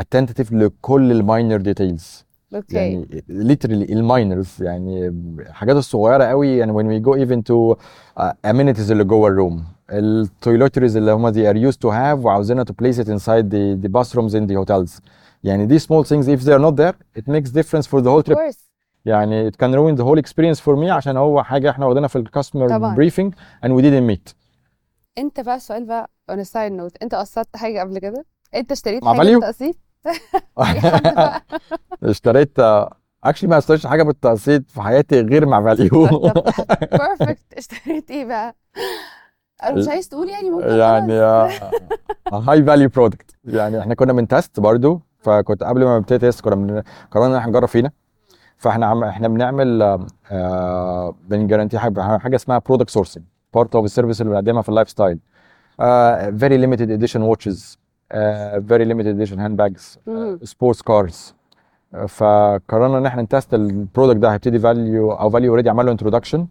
attentive 0.00 0.52
لكل 0.52 1.12
الماينر 1.12 1.62
details. 1.74 2.29
اوكي 2.55 2.75
يعني 2.75 3.23
literally 3.29 3.91
الماينرز 3.91 4.63
يعني 4.63 5.07
الحاجات 5.39 5.75
الصغيره 5.75 6.23
قوي 6.23 6.57
يعني 6.57 6.73
when 6.73 6.85
we 6.85 7.05
go 7.05 7.11
even 7.25 7.41
to 7.41 7.75
uh, 8.19 8.51
amenities 8.51 8.91
اللي 8.91 9.03
جوه 9.03 9.29
الروم 9.29 9.63
التويلوتريز 9.89 10.97
اللي 10.97 11.11
هم 11.11 11.31
they 11.33 11.35
are 11.53 11.71
used 11.73 11.77
to 11.77 11.91
have 11.91 12.25
وعاوزينها 12.25 12.63
to 12.63 12.67
place 12.83 12.95
it 12.97 13.07
inside 13.07 13.49
the, 13.49 13.85
the 13.85 13.89
bathrooms 13.89 14.33
in 14.33 14.47
the 14.49 14.55
hotels 14.65 15.01
يعني 15.43 15.67
these 15.67 15.81
small 15.83 16.03
things 16.03 16.27
if 16.27 16.39
they 16.45 16.53
are 16.53 16.61
not 16.69 16.75
there 16.75 16.95
it 17.19 17.27
makes 17.27 17.49
difference 17.51 17.87
for 17.87 18.01
the 18.01 18.09
whole 18.09 18.23
trip 18.23 18.33
كورس 18.33 18.69
يعني 19.05 19.51
it 19.51 19.53
can 19.53 19.71
ruin 19.73 19.95
the 20.01 20.03
whole 20.05 20.19
experience 20.19 20.59
for 20.59 20.75
me 20.75 20.89
عشان 20.89 21.17
هو 21.17 21.43
حاجه 21.43 21.69
احنا 21.69 21.85
واخدينها 21.85 22.07
في 22.07 22.15
الكاستمر 22.15 22.69
طبعا 22.69 22.95
briefing 22.95 23.31
and 23.65 23.69
we 23.69 23.81
didn't 23.81 24.15
meet 24.15 24.33
انت 25.17 25.39
بقى 25.39 25.55
السؤال 25.55 25.85
بقى 25.85 26.09
on 26.31 26.35
a 26.35 26.45
side 26.47 26.71
note 26.81 26.97
انت 27.01 27.15
قسطت 27.15 27.57
حاجه 27.57 27.79
قبل 27.79 27.99
كده 27.99 28.25
انت 28.55 28.71
اشتريت 28.71 29.03
مع 29.03 29.11
حاجه 29.11 29.17
فاليو 29.17 29.39
بالتقسيط 29.39 29.65
اي 29.65 29.75
حد 29.75 29.75
بقى 29.75 29.85
اشتريت 32.02 32.58
actually 33.24 33.50
ما 33.50 33.58
اشتريتش 33.58 33.86
حاجة 33.86 34.02
بالتقسيط 34.02 34.70
في 34.70 34.82
حياتي 34.82 35.20
غير 35.20 35.46
مع 35.46 35.64
Valu 35.64 36.06
perfect 36.92 37.54
اشتريت 37.58 38.10
إيه 38.10 38.24
بقى؟ 38.24 38.56
مش 39.72 39.88
عايز 39.88 40.08
تقول 40.08 40.28
يعني 40.28 40.50
ممكن 40.50 40.68
يعني 40.68 41.12
high 42.32 42.64
value 42.64 42.88
product 42.88 43.36
يعني 43.44 43.80
إحنا 43.80 43.94
كنا 43.94 44.12
بن 44.12 44.28
test 44.28 44.60
برضو 44.60 45.02
فكنت 45.18 45.64
قبل 45.64 45.84
ما 45.84 45.98
نبتدي 45.98 46.18
test 46.18 46.40
كنا 46.40 46.82
قررنا 47.10 47.28
إن 47.30 47.34
إحنا 47.34 47.50
نجرب 47.50 47.68
فينا. 47.68 47.90
فإحنا 48.56 48.86
عم 48.86 49.04
إحنا 49.04 49.28
بنعمل 49.28 49.82
آه، 50.30 51.14
بن 51.28 51.37
guarantee 51.37 51.78
حاجة 51.78 52.18
حاجة 52.18 52.36
اسمها 52.36 52.58
product 52.58 52.90
sourcing 52.90 53.24
part 53.54 53.74
of 53.76 53.84
ال 53.84 53.88
service 53.88 54.20
اللي 54.20 54.32
بنقدمها 54.32 54.62
في 54.62 54.68
ال 54.68 54.90
lifestyle 54.90 55.18
very 56.38 56.56
limited 56.56 56.90
edition 56.90 57.22
watches 57.22 57.78
very 58.68 58.84
limited 58.84 59.08
edition 59.08 59.40
hand 59.40 59.56
bags. 59.56 59.98
sports 60.42 60.82
cars 60.82 61.34
فقررنا 62.08 62.98
إن 62.98 63.06
إحنا 63.06 63.22
ن 63.22 63.28
test 63.28 63.54
ال 63.54 63.62
product 63.62 64.16
ده 64.16 64.32
هيبتدي 64.32 64.58
Valu 64.58 65.12
أو 65.12 65.30
Valu 65.30 65.50
already 65.52 65.70
عمل 65.70 65.86
له 65.86 65.92
introduction 65.92 66.46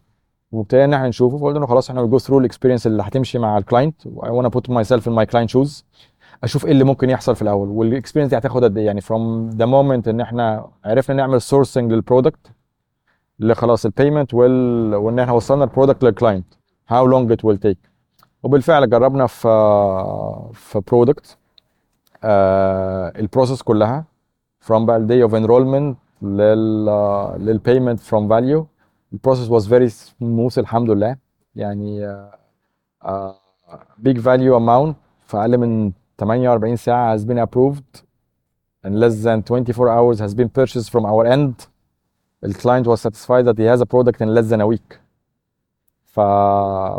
وابتدينا 0.52 0.86
إن 0.86 0.93
إحنا 0.93 1.08
نشوفه 1.08 1.38
فقلنا 1.38 1.60
له 1.60 1.65
خلاص 1.65 1.89
إحنا 1.89 2.04
go 2.03 2.17
through 2.17 2.39
ال 2.39 2.44
experience 2.44 2.88
اللي 2.88 3.04
هتمشي 3.04 3.39
مع 3.39 3.58
ال 3.58 3.65
client 3.65 4.08
اي 4.08 4.12
وأنا 4.30 4.48
put 4.47 4.69
myself 4.69 5.08
in 5.08 5.13
my 5.13 5.25
client 5.25 5.49
shoes 5.49 5.86
أشوف 6.43 6.65
إيه 6.65 6.72
اللي 6.72 6.84
ممكن 6.84 7.10
يحصل 7.10 7.36
في 7.36 7.41
الأول. 7.41 7.67
وال 7.69 7.79
experience 7.79 8.29
دي 8.30 8.38
هتاخد 8.38 8.63
قد 8.63 8.78
إيه؟ 8.78 8.86
يعني 8.86 9.02
from 9.01 9.49
the 9.49 9.65
moment 9.65 10.08
إن 10.08 10.22
إحنا 10.22 10.69
عرفنا 10.86 11.15
نعمل 11.15 11.41
sourcing 11.41 11.91
لل 11.93 12.06
product 12.06 12.51
لخلاص 13.39 13.86
ال 13.86 13.91
payment 13.91 14.34
وال... 14.34 14.95
وإن 14.95 15.19
إحنا 15.19 15.34
وصلنا 15.34 15.63
ال 15.63 15.68
product 15.68 16.03
لل 16.03 16.14
client 16.14 16.45
how 16.89 17.05
long 17.05 17.32
it 17.32 17.45
will 17.45 17.58
take 17.58 17.77
وبالفعل 18.43 18.89
جربنا 18.89 19.28
في 19.28 19.48
في 20.54 20.82
برودكت 20.88 21.38
البروسيس 22.24 23.62
كلها 23.62 24.04
from 24.66 24.72
بقى 24.72 24.96
الدي 24.96 25.22
اوف 25.22 25.35
enrollment 25.35 25.96
لل 26.22 26.87
للبيمنت 27.38 28.00
from 28.00 28.28
value 28.28 28.64
البروسيس 29.12 29.48
was 29.48 29.66
very 29.68 29.88
smooth 29.90 30.59
الحمد 30.59 30.90
لله 30.90 31.16
يعني 31.57 32.14
uh, 32.14 33.07
uh, 33.07 33.33
big 34.02 34.18
value 34.18 34.54
amount 34.57 34.94
في 35.26 35.37
اقل 35.37 35.59
من 35.59 35.92
48 36.18 36.76
ساعه 36.76 37.16
has 37.18 37.20
been 37.20 37.38
approved 37.38 38.00
in 38.87 39.00
less 39.00 39.22
than 39.24 39.42
24 39.42 39.88
hours 39.88 40.18
has 40.20 40.35
been 40.35 40.48
purchased 40.48 40.90
from 40.90 41.04
our 41.07 41.26
end 41.26 41.54
the 42.46 42.54
client 42.54 42.87
was 42.87 43.00
satisfied 43.00 43.44
that 43.46 43.59
he 43.59 43.64
has 43.64 43.80
a 43.80 43.87
product 43.87 44.20
in 44.20 44.28
less 44.35 44.48
than 44.50 44.61
a 44.61 44.66
week 44.66 44.98
ف 46.04 46.20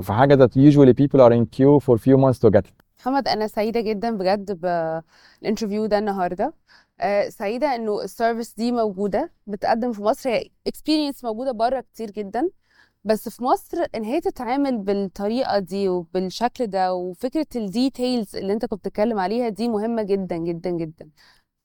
فحاجه 0.02 0.36
that 0.36 0.52
usually 0.56 0.94
people 0.94 1.22
are 1.22 1.34
in 1.34 1.46
queue 1.46 1.80
for 1.80 1.98
few 1.98 2.18
months 2.18 2.40
to 2.40 2.50
get 2.50 2.66
it 2.66 2.79
محمد 3.01 3.29
أنا 3.29 3.47
سعيدة 3.47 3.81
جدا 3.81 4.17
بجد 4.17 4.61
بال 4.61 4.84
interview 4.84 5.87
ده 5.87 5.99
النهارده. 5.99 6.53
آه، 7.01 7.29
سعيدة 7.29 7.75
إنه 7.75 8.03
ال 8.03 8.09
service 8.09 8.55
دي 8.55 8.73
موجودة. 8.73 9.31
بتقدم 9.47 9.93
في 9.93 10.03
مصر 10.03 10.31
هي 10.31 10.51
experience 10.67 11.25
موجودة 11.25 11.53
بره 11.53 11.81
كتير 11.81 12.11
جدا. 12.11 12.49
بس 13.05 13.29
في 13.29 13.45
مصر 13.45 13.77
إن 13.95 14.05
هي 14.05 14.21
تتعامل 14.21 14.79
بالطريقة 14.79 15.59
دي 15.59 15.89
وبالشكل 15.89 16.67
ده 16.67 16.95
وفكرة 16.95 17.47
ال 17.57 17.67
details 17.67 18.37
اللي 18.37 18.53
أنت 18.53 18.65
كنت 18.67 18.81
بتتكلم 18.81 19.19
عليها 19.19 19.49
دي 19.49 19.69
مهمة 19.69 20.03
جدا 20.03 20.37
جدا 20.37 20.71
جدا. 20.71 21.09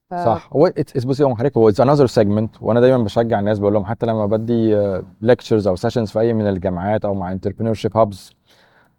ف... 0.10 0.14
صح. 0.14 0.50
هو 0.54 0.72
بصي 1.06 1.24
هو 1.24 1.36
حضرتك 1.36 1.58
هو 1.58 1.70
it's 1.70 1.82
another 1.82 2.08
segment 2.08 2.62
وأنا 2.62 2.80
دايما 2.80 3.04
بشجع 3.04 3.40
الناس 3.40 3.60
بقول 3.60 3.74
لهم 3.74 3.86
حتى 3.86 4.06
لما 4.06 4.26
بدي 4.26 4.76
lectures 5.22 5.68
أو 5.68 5.76
sessions 5.76 6.12
في 6.12 6.20
أي 6.20 6.34
من 6.34 6.48
الجامعات 6.48 7.06
أو 7.06 7.14
مع 7.14 7.32
entrepreneurship 7.32 7.98
hubs 7.98 8.32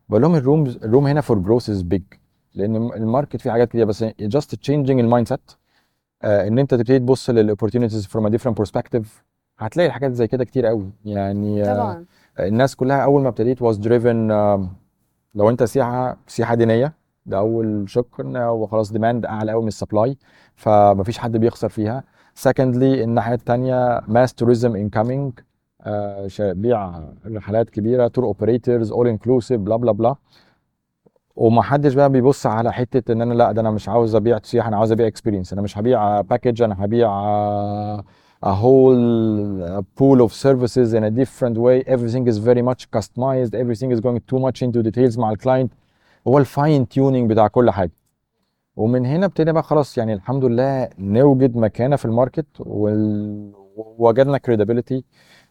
بقول 0.09 0.23
لهم 0.23 0.35
ال 0.35 0.41
room 0.41 0.67
ال 0.67 0.75
room 0.75 1.07
هنا 1.07 1.21
for 1.21 1.39
growth 1.39 1.71
is 1.71 1.83
big 1.83 2.03
لأن 2.57 2.77
ال 2.77 2.86
market 2.86 3.41
فيه 3.41 3.51
حاجات 3.51 3.69
كتير 3.69 3.85
بس 3.85 4.05
just 4.21 4.55
changing 4.55 5.01
ال 5.01 5.29
mindset 5.29 5.51
إن 6.25 6.59
أنت 6.59 6.75
تبتدي 6.75 6.99
تبص 6.99 7.31
لل 7.31 7.41
opportunities 7.41 8.07
from 8.07 8.27
a 8.27 8.29
different 8.29 8.59
perspective 8.59 9.25
هتلاقي 9.59 9.91
حاجات 9.91 10.13
زي 10.13 10.27
كده 10.27 10.45
كتير 10.45 10.67
قوي. 10.67 10.91
يعني 11.05 11.63
آه، 11.65 11.75
طبعا. 11.75 12.05
الناس 12.41 12.77
كلها 12.77 13.05
أول 13.05 13.23
ما 13.23 13.29
ابتديت 13.29 13.59
was 13.65 13.77
driven 13.77 14.31
um, 14.31 14.67
لو 15.35 15.51
أنت 15.51 15.63
سياحة 15.65 16.17
سياحة 16.27 16.55
دينية 16.55 16.93
ده 17.27 17.39
أول 17.39 17.85
شق 17.91 18.21
إن 18.21 18.37
هو 18.37 18.67
خلاص 18.67 18.93
demand 18.93 19.27
أعلى 19.27 19.53
قوي 19.53 19.63
من 19.63 19.69
ال 19.69 19.76
supply 19.76 20.17
فمفيش 20.55 21.19
حد 21.19 21.37
بيخسر 21.37 21.69
فيها. 21.69 22.05
Secondly 22.49 22.83
الناحية 22.83 23.35
الثانية 23.35 24.01
incoming 24.01 25.33
آه، 25.81 26.27
شا- 26.27 26.53
بيع 26.53 27.01
رحلات 27.27 27.71
كبيرة 27.71 28.09
tour 28.09 28.25
operators 28.25 28.93
all 28.93 29.09
inclusive 29.09 29.61
بلا 29.61 29.77
بلا 29.77 29.93
بلا 29.93 30.17
وما 31.37 31.63
حدش 31.63 31.95
بقى 31.95 32.11
بيبص 32.11 32.47
على 32.47 32.73
حتة 32.73 33.13
إن 33.13 33.23
أنا 33.23 33.35
لأ 33.35 33.53
ده 33.53 33.61
أنا 33.61 33.71
مش 33.71 33.89
عاوز 33.89 34.15
أبيع 34.15 34.39
سياحه 34.43 34.69
أنا 34.69 34.77
عاوز 34.77 34.93
أبيع 34.93 35.07
experience 35.07 35.53
أنا 35.53 35.63
مش 35.63 35.79
هبيع 35.79 36.21
package 36.21 36.63
أنا 36.63 36.85
هبيع 36.85 37.09
a 38.45 38.55
whole 38.63 39.63
uh, 39.63 39.83
pool 39.99 40.19
of 40.27 40.33
services 40.33 40.93
in 40.99 41.03
a 41.05 41.11
different 41.11 41.57
way. 41.67 41.77
Everything 41.95 42.25
is 42.33 42.37
very 42.51 42.63
much 42.71 42.91
customized. 42.97 43.53
Everything 43.55 43.91
is 43.95 44.01
going 44.07 44.21
too 44.31 44.39
much 44.47 44.63
into 44.63 44.83
details 44.83 45.19
مع 45.19 45.31
ال 45.31 45.37
client 45.37 45.73
هو 46.29 46.39
ال 46.39 46.49
fine 46.49 46.89
tuning 46.89 47.31
بتاع 47.31 47.49
كل 47.49 47.71
حاجة. 47.71 47.93
ومن 48.77 49.07
هنا 49.07 49.27
ابتدينا 49.27 49.53
بقى 49.53 49.63
خلاص 49.63 49.99
يعني 49.99 50.15
الحمد 50.15 50.45
لله 50.45 50.89
نوجد 50.99 51.57
مكانة 51.57 51.97
في 51.97 52.05
ال 52.05 52.11
market 52.11 52.47
ووجدنا 52.61 54.39
credibility. 54.39 55.01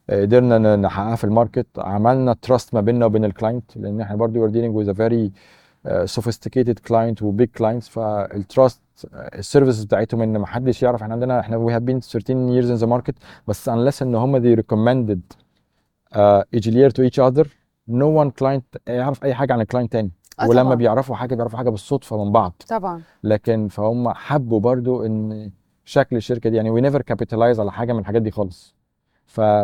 قدرنا 0.09 0.75
نحققها 0.75 1.15
في 1.15 1.23
ال 1.23 1.29
market. 1.29 1.67
عملنا 1.77 2.33
trust 2.41 2.73
ما 2.73 2.81
بيننا 2.81 3.05
وبين 3.05 3.25
ال 3.25 3.33
client 3.33 3.77
لأن 3.77 4.01
إحنا 4.01 4.15
برضو 4.15 4.47
we're 4.47 4.51
dealing 4.51 4.73
with 4.85 4.89
a 4.89 4.97
very 4.97 5.31
sophisticated 6.05 6.75
client 6.91 7.21
و 7.21 7.28
big 7.28 7.49
clients 7.59 7.89
فال 7.89 8.15
trust 8.15 8.81
ال 9.15 9.23
services 9.23 9.83
بتاعتهم 9.83 10.21
إن 10.21 10.37
ما 10.37 10.47
حدش 10.47 10.83
يعرف 10.83 11.01
إحنا 11.01 11.13
عندنا 11.13 11.39
إحنا 11.39 11.57
we 11.67 11.71
have 11.71 11.83
been 11.85 11.99
13 11.99 12.49
years 12.49 12.77
in 12.79 12.83
the 12.85 12.89
market 12.89 13.13
بس 13.47 13.69
unless 13.69 14.01
إن 14.01 14.15
هم 14.15 14.39
they 14.39 14.59
recommended 14.59 15.19
uh, 16.15 16.43
Egylière 16.57 16.91
to 16.91 17.01
each 17.09 17.19
other 17.19 17.45
no 17.89 18.09
one 18.23 18.31
client 18.41 18.79
يعرف 18.87 19.23
أي 19.23 19.33
حاجة 19.33 19.53
عن 19.53 19.61
ال 19.61 19.65
client 19.65 19.91
تاني 19.91 20.11
آه 20.39 20.47
ولما 20.49 20.63
طبعاً. 20.63 20.75
بيعرفوا 20.75 21.15
حاجة 21.15 21.35
بيعرفوا 21.35 21.57
حاجة 21.57 21.69
بالصدفة 21.69 22.23
من 22.23 22.31
بعض 22.31 22.53
طبعا 22.69 23.01
لكن 23.23 23.67
فهم 23.67 24.09
حبوا 24.09 24.59
برضو 24.59 25.05
إن 25.05 25.51
شكل 25.85 26.15
الشركة 26.15 26.49
دي 26.49 26.55
يعني 26.57 26.69
we 26.69 26.81
never 26.81 27.01
capitalize 27.01 27.59
على 27.59 27.71
حاجة 27.71 27.93
من 27.93 27.99
الحاجات 27.99 28.21
دي 28.21 28.31
خالص. 28.31 28.75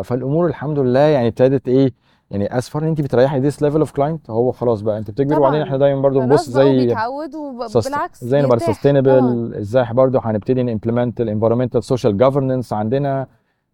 فالأمور 0.03 0.47
الحمد 0.47 0.79
لله 0.79 0.99
يعني 0.99 1.27
ابتدت 1.27 1.67
إيه 1.67 1.93
يعني 2.31 2.47
as 2.47 2.63
far 2.63 2.75
إن 2.75 2.83
انت 2.87 3.01
بتريحي 3.01 3.39
this 3.39 3.61
level 3.61 3.79
of 3.79 3.91
client 3.91 4.29
هو 4.29 4.51
خلاص 4.51 4.81
بقى 4.81 4.97
انت 4.97 5.11
بتكبر. 5.11 5.39
وبعدين 5.39 5.61
إحنا 5.61 5.77
دايما 5.77 6.01
برضو 6.01 6.19
بنبص 6.19 6.49
زي 6.49 6.69
وبيتعود 6.69 7.35
وبالعكس 7.35 8.23
زي 8.23 8.41
نبقى. 8.41 8.59
sustainable 8.59 9.53
إزاي 9.59 9.85
برضو 9.93 10.19
هنبتدي 10.19 10.63
ن 10.63 10.68
implement 10.68 11.13
ال 11.19 11.24
environmental 11.24 11.83
social 11.83 12.17
governance 12.17 12.73
عندنا 12.73 13.27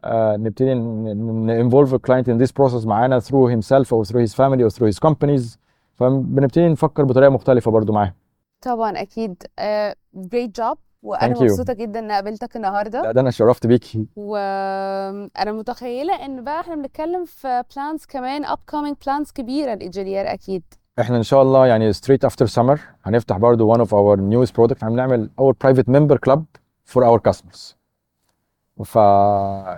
آه 0.04 0.38
نبتدي 0.38 0.74
ن 0.73 0.88
involve 0.88 1.93
ال 1.93 1.99
client 1.99 2.30
in 2.30 2.48
this 2.48 2.52
process 2.52 2.86
معانا 2.88 3.20
through 3.20 3.52
himself 3.56 3.86
or 3.86 4.10
through 4.10 4.28
his 4.28 4.34
family 4.34 4.63
or 4.63 4.78
through 4.78 4.91
his 4.93 5.10
companies. 5.10 5.58
فبنبتدي 5.93 6.67
نفكر 6.67 7.04
بطريقة 7.04 7.30
مختلفة 7.30 7.72
برضو 7.72 7.93
معاه. 7.93 8.13
طبعا 8.62 9.02
أكيد. 9.02 9.43
great 10.13 10.62
job 10.62 10.77
وأنا 11.03 11.39
مبسوطة 11.41 11.73
جدا 11.73 11.99
ان 11.99 12.12
قابلتك 12.12 12.55
النهارده. 12.55 13.01
لا 13.01 13.12
ده 13.12 13.21
أنا 13.21 13.31
شرفت 13.31 13.67
بيكي. 13.67 14.07
وأنا 14.15 15.51
متخيلة 15.51 16.25
إن 16.25 16.43
بقى 16.43 16.60
إحنا 16.60 16.75
بنتكلم 16.75 17.25
في 17.25 17.63
plans 17.75 18.06
كمان 18.05 18.45
upcoming 18.45 18.95
plans 19.06 19.32
كبيرة 19.31 19.73
ل 19.73 19.80
Egylière 19.80 20.34
أكيد. 20.33 20.63
إحنا 20.99 21.17
إن 21.17 21.23
شاء 21.23 21.41
الله 21.41 21.67
يعني 21.67 21.93
straight 21.93 22.25
after 22.25 22.45
summer 22.45 22.80
هنفتح 23.03 23.38
برضه 23.38 23.65
one 23.65 23.80
of 23.80 23.95
our 23.95 24.19
new 24.19 24.51
product 24.51 24.84
هنعمل 24.83 25.29
our 25.39 25.56
private 25.62 25.89
member 25.89 26.17
club 26.17 26.45
for 26.86 27.06
our 27.06 27.19
customers 27.19 27.77
فا 28.86 29.01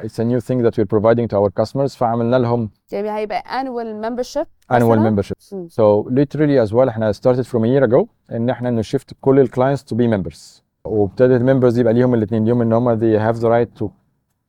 it's 0.05 0.19
a 0.19 0.23
new 0.23 0.39
thing 0.39 0.61
that 0.61 0.79
we 0.79 0.85
providing 0.85 1.29
to 1.29 1.37
our 1.37 1.49
customers 1.49 1.95
فعملنا 1.95 2.35
لهم 2.35 2.69
يعني 2.91 3.11
هيبقى 3.11 3.37
انوال 3.61 4.01
ممبر 4.01 4.21
شيب 4.23 4.45
انوال 4.71 4.99
ممبر 4.99 5.21
شيب 5.21 5.37
سو 5.69 6.09
ليترلي 6.09 6.63
از 6.63 6.73
ويل 6.73 6.89
إحنا 6.89 7.11
started 7.11 7.41
from 7.41 7.63
a 7.63 7.67
year 7.67 7.83
ago 7.83 8.07
إن 8.31 8.49
إحنا 8.49 8.69
ن 8.69 8.77
shift 8.77 9.13
كل 9.21 9.39
ال 9.39 9.45
clients 9.45 9.83
to 9.83 9.95
be 9.95 10.07
members 10.07 10.63
وابتدت 10.85 11.41
ال 11.41 11.46
members 11.46 11.79
يبقى 11.79 11.93
ليهم 11.93 12.13
الاثنين 12.13 12.45
ليهم 12.45 12.61
ان 12.61 12.73
هم 12.73 12.99
they 12.99 13.19
have 13.19 13.39
the 13.39 13.45
right 13.47 13.81
to 13.83 13.87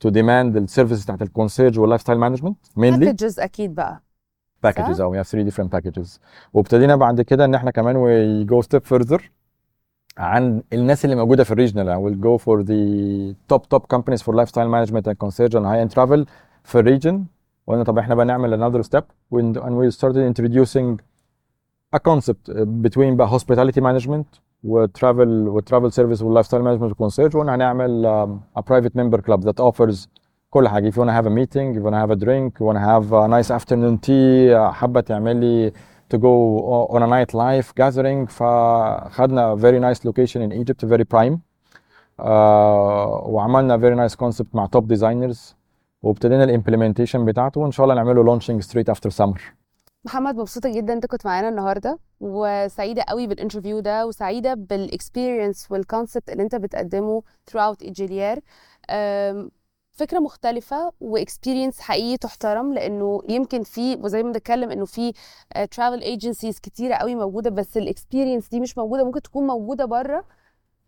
to 0.05 0.11
demand 0.13 0.57
ال 0.57 0.62
services 0.62 1.05
بتاعت 1.05 1.23
ال 1.23 1.28
concierge 1.28 1.70
وال 1.70 1.79
lifestyle 1.79 2.19
management 2.19 2.57
mainly 2.79 3.05
packages 3.13 3.39
أكيد 3.39 3.75
بقى 3.75 4.03
packages 4.67 4.93
صح؟ 4.93 5.01
أو 5.01 5.15
we 5.15 5.25
have 5.25 5.29
three 5.29 5.51
different 5.53 5.69
packages 5.77 6.19
وابتدينا 6.55 6.97
بعد 6.97 7.21
كده 7.21 7.45
ان 7.45 7.55
إحنا 7.55 7.71
كمان 7.71 7.97
we 7.97 8.49
go 8.51 8.67
step 8.67 8.97
further 8.97 9.21
عن 10.19 10.63
الناس 10.73 11.05
اللي 11.05 11.17
موجوده 11.17 11.45
في 11.45 11.51
ال 11.53 11.57
regional 11.57 11.87
I 11.89 11.99
will 11.99 12.19
go 12.25 12.43
for 12.45 12.65
the 12.67 13.35
top 13.55 13.63
top 13.75 13.83
companies 13.97 14.23
for 14.23 14.35
lifestyle 14.35 14.69
management 14.69 15.07
and 15.11 15.19
concierge 15.27 15.55
and 15.55 15.65
high 15.67 15.85
end 15.89 15.95
travel 15.99 16.25
في 16.65 16.75
ال 16.79 16.85
region 16.85 17.25
وقلنا 17.67 17.85
طب 17.85 17.99
إحنا 17.99 18.15
بقى 18.15 18.27
نعمل 18.27 18.59
another 18.73 18.87
step 18.87 19.05
and 19.35 19.57
we 19.57 19.97
started 19.97 20.35
introducing 20.35 20.97
a 21.97 21.99
concept 22.11 22.51
between 22.87 23.15
بقى 23.17 23.29
hospitality 23.39 23.81
management 23.81 24.39
وtravel 24.68 25.48
وtravel 25.48 25.92
service 25.92 26.22
واللايف 26.22 26.56
management 26.56 26.92
وconcierge 26.92 27.36
وقلنا 27.36 27.56
هنعمل 27.56 28.04
um, 28.06 28.60
a 28.60 28.64
private 28.64 28.96
member 28.96 29.22
club 29.22 29.42
that 29.46 29.60
offers 29.60 30.08
كل 30.50 30.68
حاجه 30.68 30.90
if 30.90 30.94
you 30.94 30.98
wanna 31.02 31.14
have 31.22 31.28
a 31.28 31.36
meeting 31.36 31.72
if 31.72 31.78
you 31.78 31.84
wanna 31.84 32.00
have 32.08 32.12
a 32.12 32.26
drink 32.26 32.60
you 32.60 32.66
wanna 32.66 32.80
have 32.80 33.14
a 33.14 33.28
nice 33.28 33.52
afternoon 33.52 33.98
tea 33.98 34.54
uh, 34.56 34.72
حابه 34.74 35.02
تعملي 35.02 35.72
to 36.14 36.18
go 36.18 36.26
o- 36.26 36.88
on 36.96 37.02
a 37.04 37.08
night 37.08 37.34
life 37.34 37.74
gathering 37.84 38.26
فخدنا 38.30 39.56
very 39.56 39.80
nice 39.80 40.00
location 40.06 40.42
in 40.42 40.52
Egypt 40.62 40.82
very 40.84 41.06
prime 41.16 41.38
uh, 42.20 42.24
وعملنا 43.28 43.78
very 43.78 43.96
nice 44.10 44.16
concept 44.16 44.48
مع 44.56 44.68
top 44.76 44.84
designers 44.96 45.38
وابتدينا 46.04 46.44
الامبلمنتيشن 46.44 47.26
بتاعته 47.26 47.62
وان 47.62 47.72
شاء 47.72 47.84
الله 47.84 47.96
نعمله 47.96 48.24
launching 48.40 48.62
straight 48.66 48.90
after 48.96 49.10
summer 49.10 49.40
محمد 50.05 50.37
مبسوطة 50.37 50.73
جدا 50.73 50.93
إنت 50.93 51.07
كنت 51.07 51.27
معانا 51.27 51.49
النهاردة 51.49 51.99
وسعيدة 52.21 53.03
قوي 53.03 53.27
بال 53.27 53.37
interview 53.37 53.81
ده 53.81 54.07
وسعيدة 54.07 54.55
بال 54.55 54.74
experience 54.74 55.71
وال 55.71 55.84
concept 55.84 56.31
اللي 56.31 56.43
إنت 56.43 56.55
بتقدمه 56.55 57.23
throughout 57.51 57.83
Egylière 57.83 58.41
أم، 58.91 59.51
فكرة 59.93 60.19
مختلفة 60.19 60.93
و 61.01 61.08
experience 61.08 61.81
حقيقي 61.81 62.17
تحترم 62.17 62.73
لأنه 62.75 63.21
يمكن 63.29 63.63
في 63.63 63.97
وزي 63.97 64.23
ما 64.23 64.33
بنتكلم 64.33 64.71
إنه 64.71 64.85
في 64.85 65.13
travel 65.71 66.01
agencies 66.03 66.59
كتيرة 66.61 66.95
قوي 66.95 67.15
موجودة 67.15 67.51
بس 67.51 67.77
ال 67.77 67.83
experience 67.83 68.49
دي 68.49 68.61
مش 68.61 68.79
موجودة 68.79 69.05
ممكن 69.05 69.23
تكون 69.23 69.47
موجودة 69.47 69.85
بره 69.85 70.25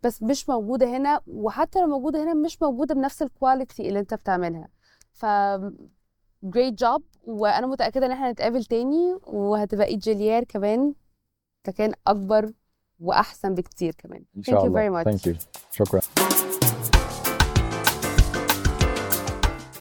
بس 0.02 0.22
مش 0.22 0.48
موجودة 0.48 0.86
هنا 0.96 1.20
وحتى 1.26 1.80
لو 1.80 1.86
موجودة 1.86 2.22
هنا 2.24 2.34
مش 2.34 2.62
موجودة 2.62 2.94
بنفس 2.94 3.22
ال 3.22 3.31
quality 3.31 3.88
اللي 3.88 3.98
إنت 3.98 4.14
بتعملها. 4.14 4.68
ف 5.12 5.24
great 6.46 6.74
job 6.84 7.02
وأنا 7.24 7.66
متأكدة 7.66 8.06
إن 8.06 8.10
إحنا 8.10 8.30
هنتقابل 8.30 8.64
تاني 8.64 9.18
وهتبقى 9.26 9.86
Egylière 9.86 10.44
كمان 10.44 10.94
مكان 11.68 11.92
أكبر 12.06 12.52
وأحسن 13.00 13.54
بكتير 13.54 13.94
كمان. 13.98 14.24
إن 14.36 14.37
شاء 14.37 14.39
الله. 14.39 14.42
Thank 14.42 14.60
you 14.62 14.78
very 14.78 15.04
much. 15.04 15.08
thank 15.12 15.26
you. 15.32 15.36
شكرا. 15.72 16.00